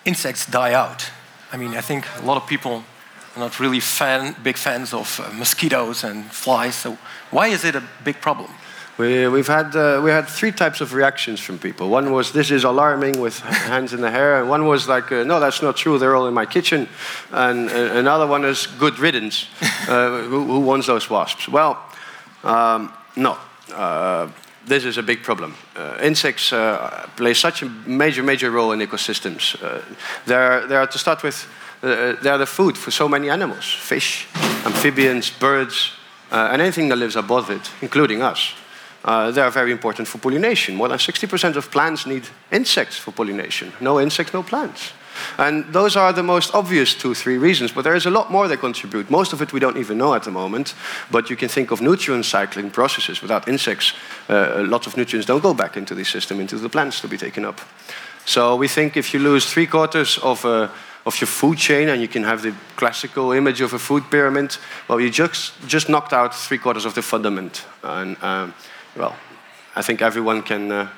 insects 0.04 0.46
die 0.46 0.72
out? 0.72 1.10
I 1.52 1.56
mean, 1.56 1.76
I 1.76 1.80
think 1.80 2.06
a 2.18 2.26
lot 2.26 2.36
of 2.36 2.48
people 2.48 2.82
are 3.36 3.40
not 3.40 3.60
really 3.60 3.80
fan, 3.80 4.34
big 4.42 4.56
fans 4.56 4.92
of 4.92 5.20
uh, 5.20 5.32
mosquitoes 5.32 6.02
and 6.02 6.24
flies. 6.24 6.74
So 6.74 6.98
why 7.30 7.48
is 7.48 7.64
it 7.64 7.76
a 7.76 7.84
big 8.02 8.20
problem? 8.20 8.50
We, 8.98 9.12
have 9.22 9.46
had, 9.46 9.76
uh, 9.76 10.00
we 10.02 10.10
had 10.10 10.26
three 10.26 10.52
types 10.52 10.80
of 10.80 10.94
reactions 10.94 11.38
from 11.38 11.58
people. 11.58 11.90
One 11.90 12.12
was, 12.12 12.32
this 12.32 12.50
is 12.50 12.64
alarming 12.64 13.20
with 13.20 13.38
hands 13.40 13.92
in 13.92 14.00
the 14.00 14.10
hair. 14.10 14.40
And 14.40 14.48
one 14.48 14.66
was 14.66 14.88
like, 14.88 15.12
uh, 15.12 15.22
no, 15.24 15.38
that's 15.38 15.60
not 15.60 15.76
true, 15.76 15.98
they're 15.98 16.16
all 16.16 16.26
in 16.28 16.34
my 16.34 16.46
kitchen. 16.46 16.88
And 17.30 17.68
uh, 17.68 17.72
another 17.72 18.26
one 18.26 18.44
is, 18.44 18.66
good 18.66 18.98
riddance. 18.98 19.46
Uh, 19.86 20.22
who, 20.22 20.44
who, 20.44 20.58
wants 20.58 20.88
those 20.88 21.08
wasps? 21.08 21.48
Well, 21.48 21.80
um, 22.42 22.92
no. 23.14 23.38
Uh, 23.72 24.28
this 24.66 24.84
is 24.84 24.98
a 24.98 25.02
big 25.02 25.22
problem. 25.22 25.54
Uh, 25.76 25.96
insects 26.02 26.48
play 27.14 27.34
such 27.34 27.62
a 27.62 27.66
major, 27.86 28.24
major 28.24 28.50
role 28.50 28.72
in 28.72 28.80
ecosystems. 28.80 29.56
they're, 30.24 30.66
they're, 30.66 30.86
to 30.88 30.98
start 30.98 31.22
with, 31.22 31.46
they're 31.82 32.38
the 32.38 32.46
food 32.46 32.76
for 32.76 32.90
so 32.90 33.08
many 33.08 33.30
animals 33.30 33.72
fish, 33.72 34.26
amphibians, 34.64 35.30
birds, 35.30 35.92
and 36.32 36.60
anything 36.60 36.88
that 36.88 36.96
lives 36.96 37.14
above 37.14 37.48
it, 37.48 37.70
including 37.80 38.22
us. 38.22 38.54
Uh, 39.06 39.30
they 39.30 39.40
are 39.40 39.50
very 39.50 39.70
important 39.70 40.08
for 40.08 40.18
pollination. 40.18 40.74
More 40.74 40.88
than 40.88 40.98
60% 40.98 41.54
of 41.54 41.70
plants 41.70 42.06
need 42.06 42.24
insects 42.50 42.98
for 42.98 43.12
pollination. 43.12 43.72
No 43.80 44.00
insects, 44.00 44.34
no 44.34 44.42
plants. 44.42 44.92
And 45.38 45.64
those 45.72 45.96
are 45.96 46.12
the 46.12 46.22
most 46.22 46.54
obvious 46.54 46.94
two, 46.94 47.14
three 47.14 47.38
reasons, 47.38 47.72
but 47.72 47.84
there 47.84 47.94
is 47.94 48.06
a 48.06 48.10
lot 48.10 48.30
more 48.30 48.48
that 48.48 48.58
contribute. 48.58 49.10
Most 49.10 49.32
of 49.32 49.40
it 49.40 49.52
we 49.52 49.60
don't 49.60 49.76
even 49.76 49.96
know 49.96 50.14
at 50.14 50.24
the 50.24 50.30
moment, 50.30 50.74
but 51.10 51.30
you 51.30 51.36
can 51.36 51.48
think 51.48 51.70
of 51.70 51.80
nutrient 51.80 52.24
cycling 52.24 52.70
processes. 52.70 53.22
Without 53.22 53.48
insects, 53.48 53.94
uh, 54.28 54.64
lots 54.66 54.86
of 54.86 54.96
nutrients 54.96 55.26
don't 55.26 55.42
go 55.42 55.54
back 55.54 55.76
into 55.76 55.94
the 55.94 56.04
system, 56.04 56.40
into 56.40 56.58
the 56.58 56.68
plants 56.68 57.00
to 57.00 57.08
be 57.08 57.16
taken 57.16 57.44
up. 57.44 57.60
So 58.24 58.56
we 58.56 58.68
think 58.68 58.96
if 58.96 59.14
you 59.14 59.20
lose 59.20 59.46
three 59.46 59.66
quarters 59.66 60.18
of, 60.18 60.44
uh, 60.44 60.68
of 61.04 61.20
your 61.20 61.28
food 61.28 61.58
chain, 61.58 61.88
and 61.88 62.02
you 62.02 62.08
can 62.08 62.24
have 62.24 62.42
the 62.42 62.52
classical 62.74 63.30
image 63.32 63.60
of 63.60 63.72
a 63.72 63.78
food 63.78 64.10
pyramid, 64.10 64.56
well, 64.88 65.00
you 65.00 65.10
just, 65.10 65.54
just 65.68 65.88
knocked 65.88 66.12
out 66.12 66.34
three 66.34 66.58
quarters 66.58 66.84
of 66.84 66.94
the 66.94 67.02
fundament. 67.02 67.64
And, 67.84 68.16
um, 68.22 68.52
well, 68.96 69.14
I 69.74 69.82
think 69.82 70.02
everyone 70.02 70.42
can, 70.42 70.72
uh, 70.72 70.88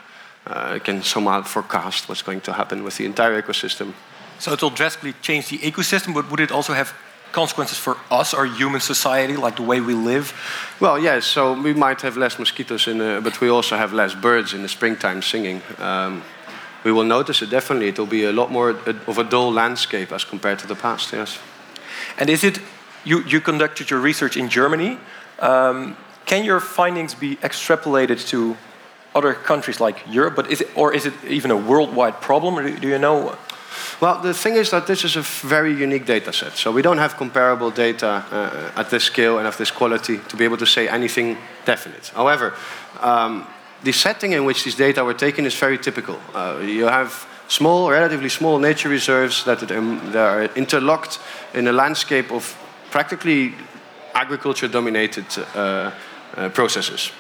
uh, 0.47 0.79
can 0.79 1.03
somehow 1.03 1.43
forecast 1.43 2.09
what's 2.09 2.23
going 2.23 2.41
to 2.43 2.53
happen 2.53 2.85
with 2.85 2.97
the 2.97 3.05
entire 3.05 3.43
ecosystem. 3.43 3.93
So 4.39 4.53
it 4.53 4.63
will 4.63 4.71
drastically 4.71 5.15
change 5.21 5.49
the 5.49 5.59
ecosystem, 5.59 6.15
but 6.15 6.31
would 6.31 6.41
it 6.41 6.53
also 6.53 6.73
have 6.73 6.95
consequences 7.33 7.79
for 7.79 7.97
us, 8.11 8.35
our 8.35 8.47
human 8.47 8.81
society, 8.81 9.37
like 9.37 9.57
the 9.57 9.63
way 9.63 9.81
we 9.81 9.95
live? 9.95 10.33
Well, 10.81 10.99
yes. 10.99 11.27
So 11.27 11.61
we 11.61 11.75
might 11.75 12.01
have 12.03 12.17
less 12.17 12.39
mosquitoes, 12.39 12.87
in, 12.87 13.01
uh, 13.01 13.21
but 13.21 13.41
we 13.41 13.51
also 13.51 13.77
have 13.77 13.93
less 13.93 14.15
birds 14.15 14.55
in 14.55 14.63
the 14.63 14.69
springtime 14.69 15.23
singing. 15.23 15.61
Um, 15.79 16.23
we 16.85 16.93
will 16.93 17.05
notice 17.05 17.43
it 17.43 17.51
definitely. 17.51 17.89
It 17.89 17.99
will 17.99 18.07
be 18.07 18.25
a 18.25 18.33
lot 18.33 18.51
more 18.51 18.71
of 19.07 19.19
a 19.19 19.25
dull 19.25 19.53
landscape 19.53 20.13
as 20.13 20.25
compared 20.25 20.59
to 20.61 20.67
the 20.67 20.77
past. 20.77 21.13
Yes. 21.13 21.39
And 22.19 22.31
is 22.31 22.45
it 22.45 22.61
you? 23.05 23.23
You 23.25 23.41
conducted 23.41 23.91
your 23.91 24.01
research 24.01 24.37
in 24.37 24.49
Germany. 24.49 24.99
Um, 25.41 25.97
can 26.29 26.45
your 26.45 26.61
findings 26.61 27.15
be 27.15 27.37
extrapolated 27.37 28.29
to 28.29 28.57
other 29.15 29.35
countries 29.35 29.81
like 29.81 29.97
Europe? 30.09 30.37
But 30.37 30.51
is 30.51 30.61
it, 30.61 30.69
or 30.77 30.95
is 30.95 31.07
it 31.07 31.15
even 31.27 31.51
a 31.51 31.57
worldwide 31.57 32.21
problem? 32.21 32.59
Or 32.59 32.71
do 32.71 32.89
you 32.89 32.99
know? 32.99 33.37
Well, 34.01 34.21
the 34.21 34.35
thing 34.35 34.55
is 34.55 34.71
that 34.71 34.87
this 34.87 35.05
is 35.05 35.17
a 35.17 35.23
very 35.23 35.75
unique 35.75 36.05
data 36.05 36.33
set. 36.33 36.53
So 36.53 36.71
we 36.71 36.83
don't 36.83 36.99
have 36.99 37.17
comparable 37.17 37.71
data 37.71 38.25
uh, 38.31 38.81
at 38.81 38.91
this 38.91 39.05
scale 39.05 39.39
and 39.39 39.49
of 39.49 39.57
this 39.57 39.71
quality 39.71 40.21
to 40.29 40.37
be 40.37 40.45
able 40.45 40.59
to 40.59 40.67
say 40.67 40.87
anything 40.89 41.39
definite. 41.65 42.13
However, 42.15 42.55
um, 43.01 43.47
the 43.83 43.93
setting 43.93 44.33
in 44.33 44.45
which 44.45 44.65
these 44.65 44.77
data 44.77 45.03
were 45.05 45.15
taken 45.15 45.47
is 45.47 45.55
very 45.55 45.79
typical. 45.79 46.21
Uh, 46.35 46.59
you 46.63 46.87
have 46.87 47.27
small, 47.49 47.91
relatively 47.91 48.29
small 48.29 48.59
nature 48.59 48.91
reserves 48.91 49.45
that, 49.45 49.71
um, 49.73 50.15
are 50.15 50.45
interlocked 50.55 51.19
in 51.55 51.67
a 51.69 51.73
landscape 51.73 52.31
of 52.31 52.57
practically 52.91 53.55
agriculture-dominated 54.15 55.27
uh, 55.39 55.59
uh, 55.59 55.93
processes. 56.53 57.13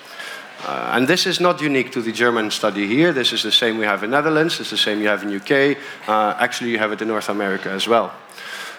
Uh, 0.64 0.90
and 0.94 1.07
this 1.07 1.27
is 1.27 1.40
not 1.40 1.61
unique 1.61 1.92
to 1.92 2.03
the 2.03 2.12
German 2.12 2.51
study 2.51 2.87
here. 2.87 3.12
This 3.12 3.33
is 3.33 3.42
the 3.42 3.53
same 3.53 3.79
we 3.79 3.85
have 3.85 4.03
in 4.03 4.11
Netherlands. 4.11 4.59
It's 4.59 4.71
the 4.71 4.77
same 4.77 5.01
you 5.01 5.09
have 5.09 5.23
in 5.23 5.35
UK. 5.35 5.79
Uh, 6.09 6.35
actually, 6.38 6.71
you 6.71 6.79
have 6.79 6.92
it 6.92 7.01
in 7.01 7.09
North 7.09 7.29
America 7.29 7.71
as 7.71 7.87
well. 7.87 8.12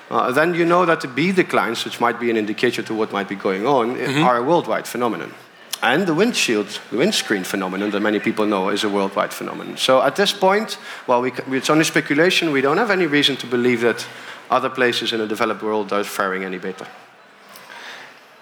Uh, 0.09 0.31
then 0.31 0.53
you 0.55 0.65
know 0.65 0.85
that 0.85 1.01
the 1.01 1.07
bee 1.07 1.31
declines, 1.31 1.85
which 1.85 2.01
might 2.01 2.19
be 2.19 2.29
an 2.29 2.37
indicator 2.37 2.81
to 2.81 2.93
what 2.93 3.11
might 3.11 3.29
be 3.29 3.35
going 3.35 3.65
on, 3.65 3.89
mm 3.89 4.05
-hmm. 4.05 4.25
are 4.25 4.37
a 4.37 4.43
worldwide 4.43 4.87
phenomenon. 4.87 5.31
And 5.81 6.05
the 6.05 6.13
windshield, 6.13 6.81
the 6.89 6.97
windscreen 6.97 7.43
phenomenon 7.43 7.91
that 7.91 8.01
many 8.01 8.19
people 8.19 8.45
know 8.45 8.69
is 8.71 8.83
a 8.83 8.89
worldwide 8.89 9.33
phenomenon. 9.33 9.77
So 9.77 10.01
at 10.01 10.15
this 10.15 10.33
point, 10.33 10.77
while 11.05 11.21
we, 11.21 11.57
it's 11.57 11.69
only 11.69 11.85
speculation, 11.85 12.51
we 12.51 12.61
don't 12.61 12.77
have 12.77 12.93
any 12.93 13.07
reason 13.07 13.37
to 13.37 13.47
believe 13.47 13.81
that 13.81 14.07
other 14.49 14.69
places 14.69 15.11
in 15.11 15.19
the 15.19 15.27
developed 15.27 15.61
world 15.61 15.91
are 15.91 16.03
faring 16.03 16.43
any 16.43 16.59
better. 16.59 16.87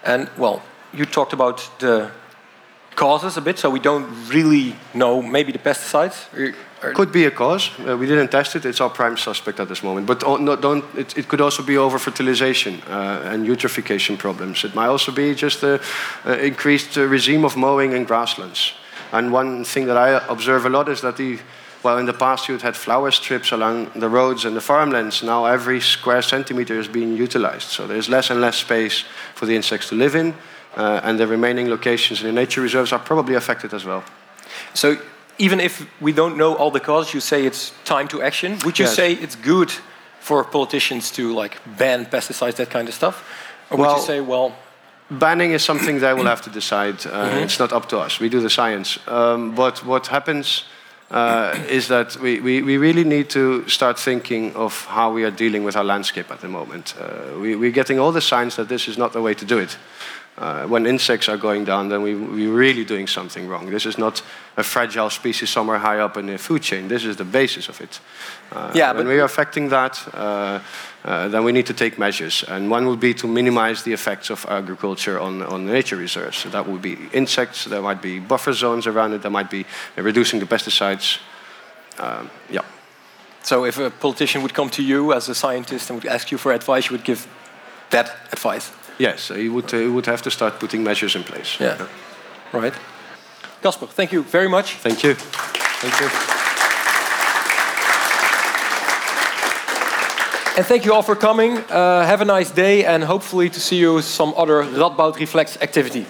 And 0.02 0.28
well, 0.36 0.62
you 0.92 1.04
talked 1.04 1.32
about 1.32 1.68
the 1.78 2.10
causes 2.98 3.36
a 3.36 3.40
bit, 3.40 3.58
so 3.58 3.70
we 3.70 3.78
don't 3.80 4.08
really 4.28 4.74
know. 4.92 5.22
Maybe 5.22 5.52
the 5.52 5.58
pesticides 5.58 6.18
or, 6.34 6.54
or 6.82 6.92
could 6.94 7.12
be 7.12 7.26
a 7.26 7.30
cause. 7.30 7.70
Uh, 7.78 7.96
we 7.96 8.06
didn't 8.06 8.30
test 8.30 8.56
it; 8.56 8.64
it's 8.64 8.80
our 8.80 8.90
prime 8.90 9.16
suspect 9.16 9.60
at 9.60 9.68
this 9.68 9.82
moment. 9.82 10.06
But 10.06 10.22
no, 10.40 10.56
don't. 10.56 10.84
It, 10.96 11.16
it, 11.16 11.28
could 11.28 11.40
also 11.40 11.62
be 11.62 11.78
over 11.78 11.98
fertilization 11.98 12.82
uh, 12.88 13.32
and 13.32 13.46
eutrophication 13.46 14.18
problems. 14.18 14.64
It 14.64 14.74
might 14.74 14.88
also 14.88 15.12
be 15.12 15.34
just 15.34 15.60
the 15.60 15.80
uh, 16.26 16.32
increased 16.32 16.96
regime 16.96 17.44
of 17.44 17.56
mowing 17.56 17.92
in 17.92 18.04
grasslands. 18.04 18.72
And 19.12 19.32
one 19.32 19.64
thing 19.64 19.86
that 19.86 19.96
I 19.96 20.26
observe 20.28 20.66
a 20.66 20.68
lot 20.68 20.88
is 20.88 21.00
that 21.00 21.16
the 21.16 21.38
well, 21.84 21.98
in 21.98 22.06
the 22.06 22.12
past 22.12 22.48
you'd 22.48 22.62
had 22.62 22.76
flower 22.76 23.12
strips 23.12 23.52
along 23.52 23.92
the 23.94 24.08
roads 24.08 24.44
and 24.44 24.56
the 24.56 24.60
farmlands. 24.60 25.22
Now 25.22 25.44
every 25.44 25.80
square 25.80 26.22
centimeter 26.22 26.80
is 26.80 26.88
being 26.88 27.16
utilized. 27.16 27.68
So 27.68 27.86
there's 27.86 28.08
less 28.08 28.30
and 28.30 28.40
less 28.40 28.56
space 28.56 29.04
for 29.36 29.46
the 29.46 29.54
insects 29.54 29.88
to 29.90 29.94
live 29.94 30.16
in 30.16 30.34
uh, 30.76 31.00
and 31.02 31.18
the 31.18 31.26
remaining 31.26 31.68
locations 31.68 32.20
in 32.20 32.26
the 32.26 32.32
nature 32.32 32.62
reserves 32.62 32.92
are 32.92 32.98
probably 32.98 33.34
affected 33.34 33.74
as 33.74 33.84
well. 33.84 34.02
So 34.74 34.96
even 35.38 35.60
if 35.60 35.86
we 36.00 36.12
don't 36.12 36.36
know 36.36 36.54
all 36.56 36.70
the 36.70 36.80
causes, 36.80 37.14
you 37.14 37.20
say 37.20 37.46
it's 37.46 37.72
time 37.84 38.08
to 38.08 38.22
action. 38.22 38.58
Would 38.64 38.78
you 38.78 38.84
yes. 38.84 38.94
say 38.94 39.12
it's 39.12 39.36
good 39.36 39.70
for 40.20 40.44
politicians 40.44 41.10
to 41.12 41.32
like 41.32 41.58
ban 41.78 42.06
pesticides, 42.06 42.56
that 42.56 42.70
kind 42.70 42.88
of 42.88 42.94
stuff, 42.94 43.24
or 43.70 43.78
well, 43.78 43.94
would 43.94 44.00
you 44.00 44.06
say, 44.06 44.20
well? 44.20 44.52
Banning 45.10 45.52
is 45.52 45.64
something 45.64 46.00
they 46.00 46.12
will 46.12 46.26
have 46.26 46.42
to 46.42 46.50
decide. 46.50 46.96
Uh, 47.06 47.12
mm 47.12 47.30
-hmm. 47.30 47.42
It's 47.44 47.58
not 47.58 47.72
up 47.72 47.86
to 47.86 48.04
us. 48.04 48.18
We 48.18 48.28
do 48.28 48.40
the 48.40 48.50
science. 48.50 49.00
Um, 49.06 49.54
but 49.54 49.82
what 49.84 50.08
happens 50.08 50.66
uh, 51.10 51.54
is 51.68 51.86
that 51.86 52.16
we, 52.20 52.40
we, 52.42 52.62
we, 52.62 52.78
really 52.78 53.04
need 53.04 53.30
to 53.30 53.62
start 53.66 54.02
thinking 54.02 54.56
of 54.56 54.86
how 54.88 55.14
we 55.14 55.22
are 55.22 55.34
dealing 55.34 55.64
with 55.64 55.76
our 55.76 55.84
landscape 55.84 56.32
at 56.32 56.40
the 56.40 56.48
moment. 56.48 56.94
Uh, 56.98 57.40
we, 57.40 57.56
we're 57.56 57.72
getting 57.72 57.98
all 57.98 58.12
the 58.12 58.20
signs 58.20 58.54
that 58.54 58.68
this 58.68 58.86
is 58.86 58.96
not 58.96 59.12
the 59.12 59.20
way 59.20 59.34
to 59.34 59.46
do 59.46 59.58
it 59.58 59.78
uh, 60.38 60.66
when 60.66 60.86
insects 60.86 61.28
are 61.28 61.36
going 61.36 61.64
down, 61.64 61.88
then 61.88 62.00
we, 62.00 62.14
we're 62.14 62.52
really 62.52 62.84
doing 62.84 63.08
something 63.08 63.48
wrong. 63.48 63.68
This 63.70 63.84
is 63.86 63.98
not 63.98 64.22
a 64.56 64.62
fragile 64.62 65.10
species 65.10 65.50
somewhere 65.50 65.78
high 65.78 65.98
up 65.98 66.16
in 66.16 66.26
the 66.26 66.38
food 66.38 66.62
chain. 66.62 66.86
This 66.86 67.04
is 67.04 67.16
the 67.16 67.24
basis 67.24 67.68
of 67.68 67.80
it. 67.80 67.98
Uh, 68.52 68.70
yeah, 68.72 68.92
when 68.92 69.08
we 69.08 69.18
are 69.18 69.24
affecting 69.24 69.68
that, 69.70 69.98
uh, 70.14 70.60
uh, 71.04 71.26
then 71.28 71.42
we 71.42 71.50
need 71.50 71.66
to 71.66 71.74
take 71.74 71.98
measures. 71.98 72.44
And 72.46 72.70
one 72.70 72.86
would 72.86 73.00
be 73.00 73.14
to 73.14 73.26
minimize 73.26 73.82
the 73.82 73.92
effects 73.92 74.30
of 74.30 74.46
agriculture 74.48 75.18
on, 75.18 75.42
on 75.42 75.66
nature 75.66 75.96
reserves. 75.96 76.38
So 76.38 76.48
that 76.50 76.68
would 76.68 76.82
be 76.82 76.96
insects, 77.12 77.64
there 77.64 77.82
might 77.82 78.00
be 78.00 78.20
buffer 78.20 78.52
zones 78.52 78.86
around 78.86 79.14
it, 79.14 79.22
there 79.22 79.32
might 79.32 79.50
be 79.50 79.66
reducing 79.96 80.38
the 80.38 80.46
pesticides. 80.46 81.18
Um, 81.98 82.30
yeah. 82.48 82.62
So 83.42 83.64
if 83.64 83.78
a 83.78 83.90
politician 83.90 84.42
would 84.42 84.54
come 84.54 84.70
to 84.70 84.84
you 84.84 85.12
as 85.12 85.28
a 85.28 85.34
scientist 85.34 85.90
and 85.90 86.00
would 86.00 86.12
ask 86.12 86.30
you 86.30 86.38
for 86.38 86.52
advice, 86.52 86.90
you 86.90 86.96
would 86.96 87.04
give 87.04 87.26
that 87.90 88.14
advice? 88.30 88.70
Yes, 88.98 89.28
he 89.28 89.48
would, 89.48 89.72
uh, 89.72 89.78
he 89.78 89.86
would 89.86 90.06
have 90.06 90.22
to 90.22 90.30
start 90.30 90.58
putting 90.58 90.82
measures 90.82 91.14
in 91.14 91.22
place. 91.22 91.60
Yeah. 91.60 91.76
yeah. 91.78 91.86
Right. 92.52 92.74
Caspar, 93.62 93.86
thank 93.86 94.12
you 94.12 94.22
very 94.22 94.48
much. 94.48 94.74
Thank 94.74 95.02
you. 95.02 95.14
Thank 95.14 96.00
you. 96.00 96.08
And 100.56 100.66
thank 100.66 100.84
you 100.84 100.92
all 100.92 101.02
for 101.02 101.14
coming. 101.14 101.58
Uh, 101.58 102.04
have 102.04 102.20
a 102.20 102.24
nice 102.24 102.50
day 102.50 102.84
and 102.84 103.04
hopefully 103.04 103.48
to 103.48 103.60
see 103.60 103.76
you 103.76 104.02
some 104.02 104.34
other 104.36 104.64
Radboud 104.64 105.16
Reflex 105.16 105.56
activity. 105.60 106.04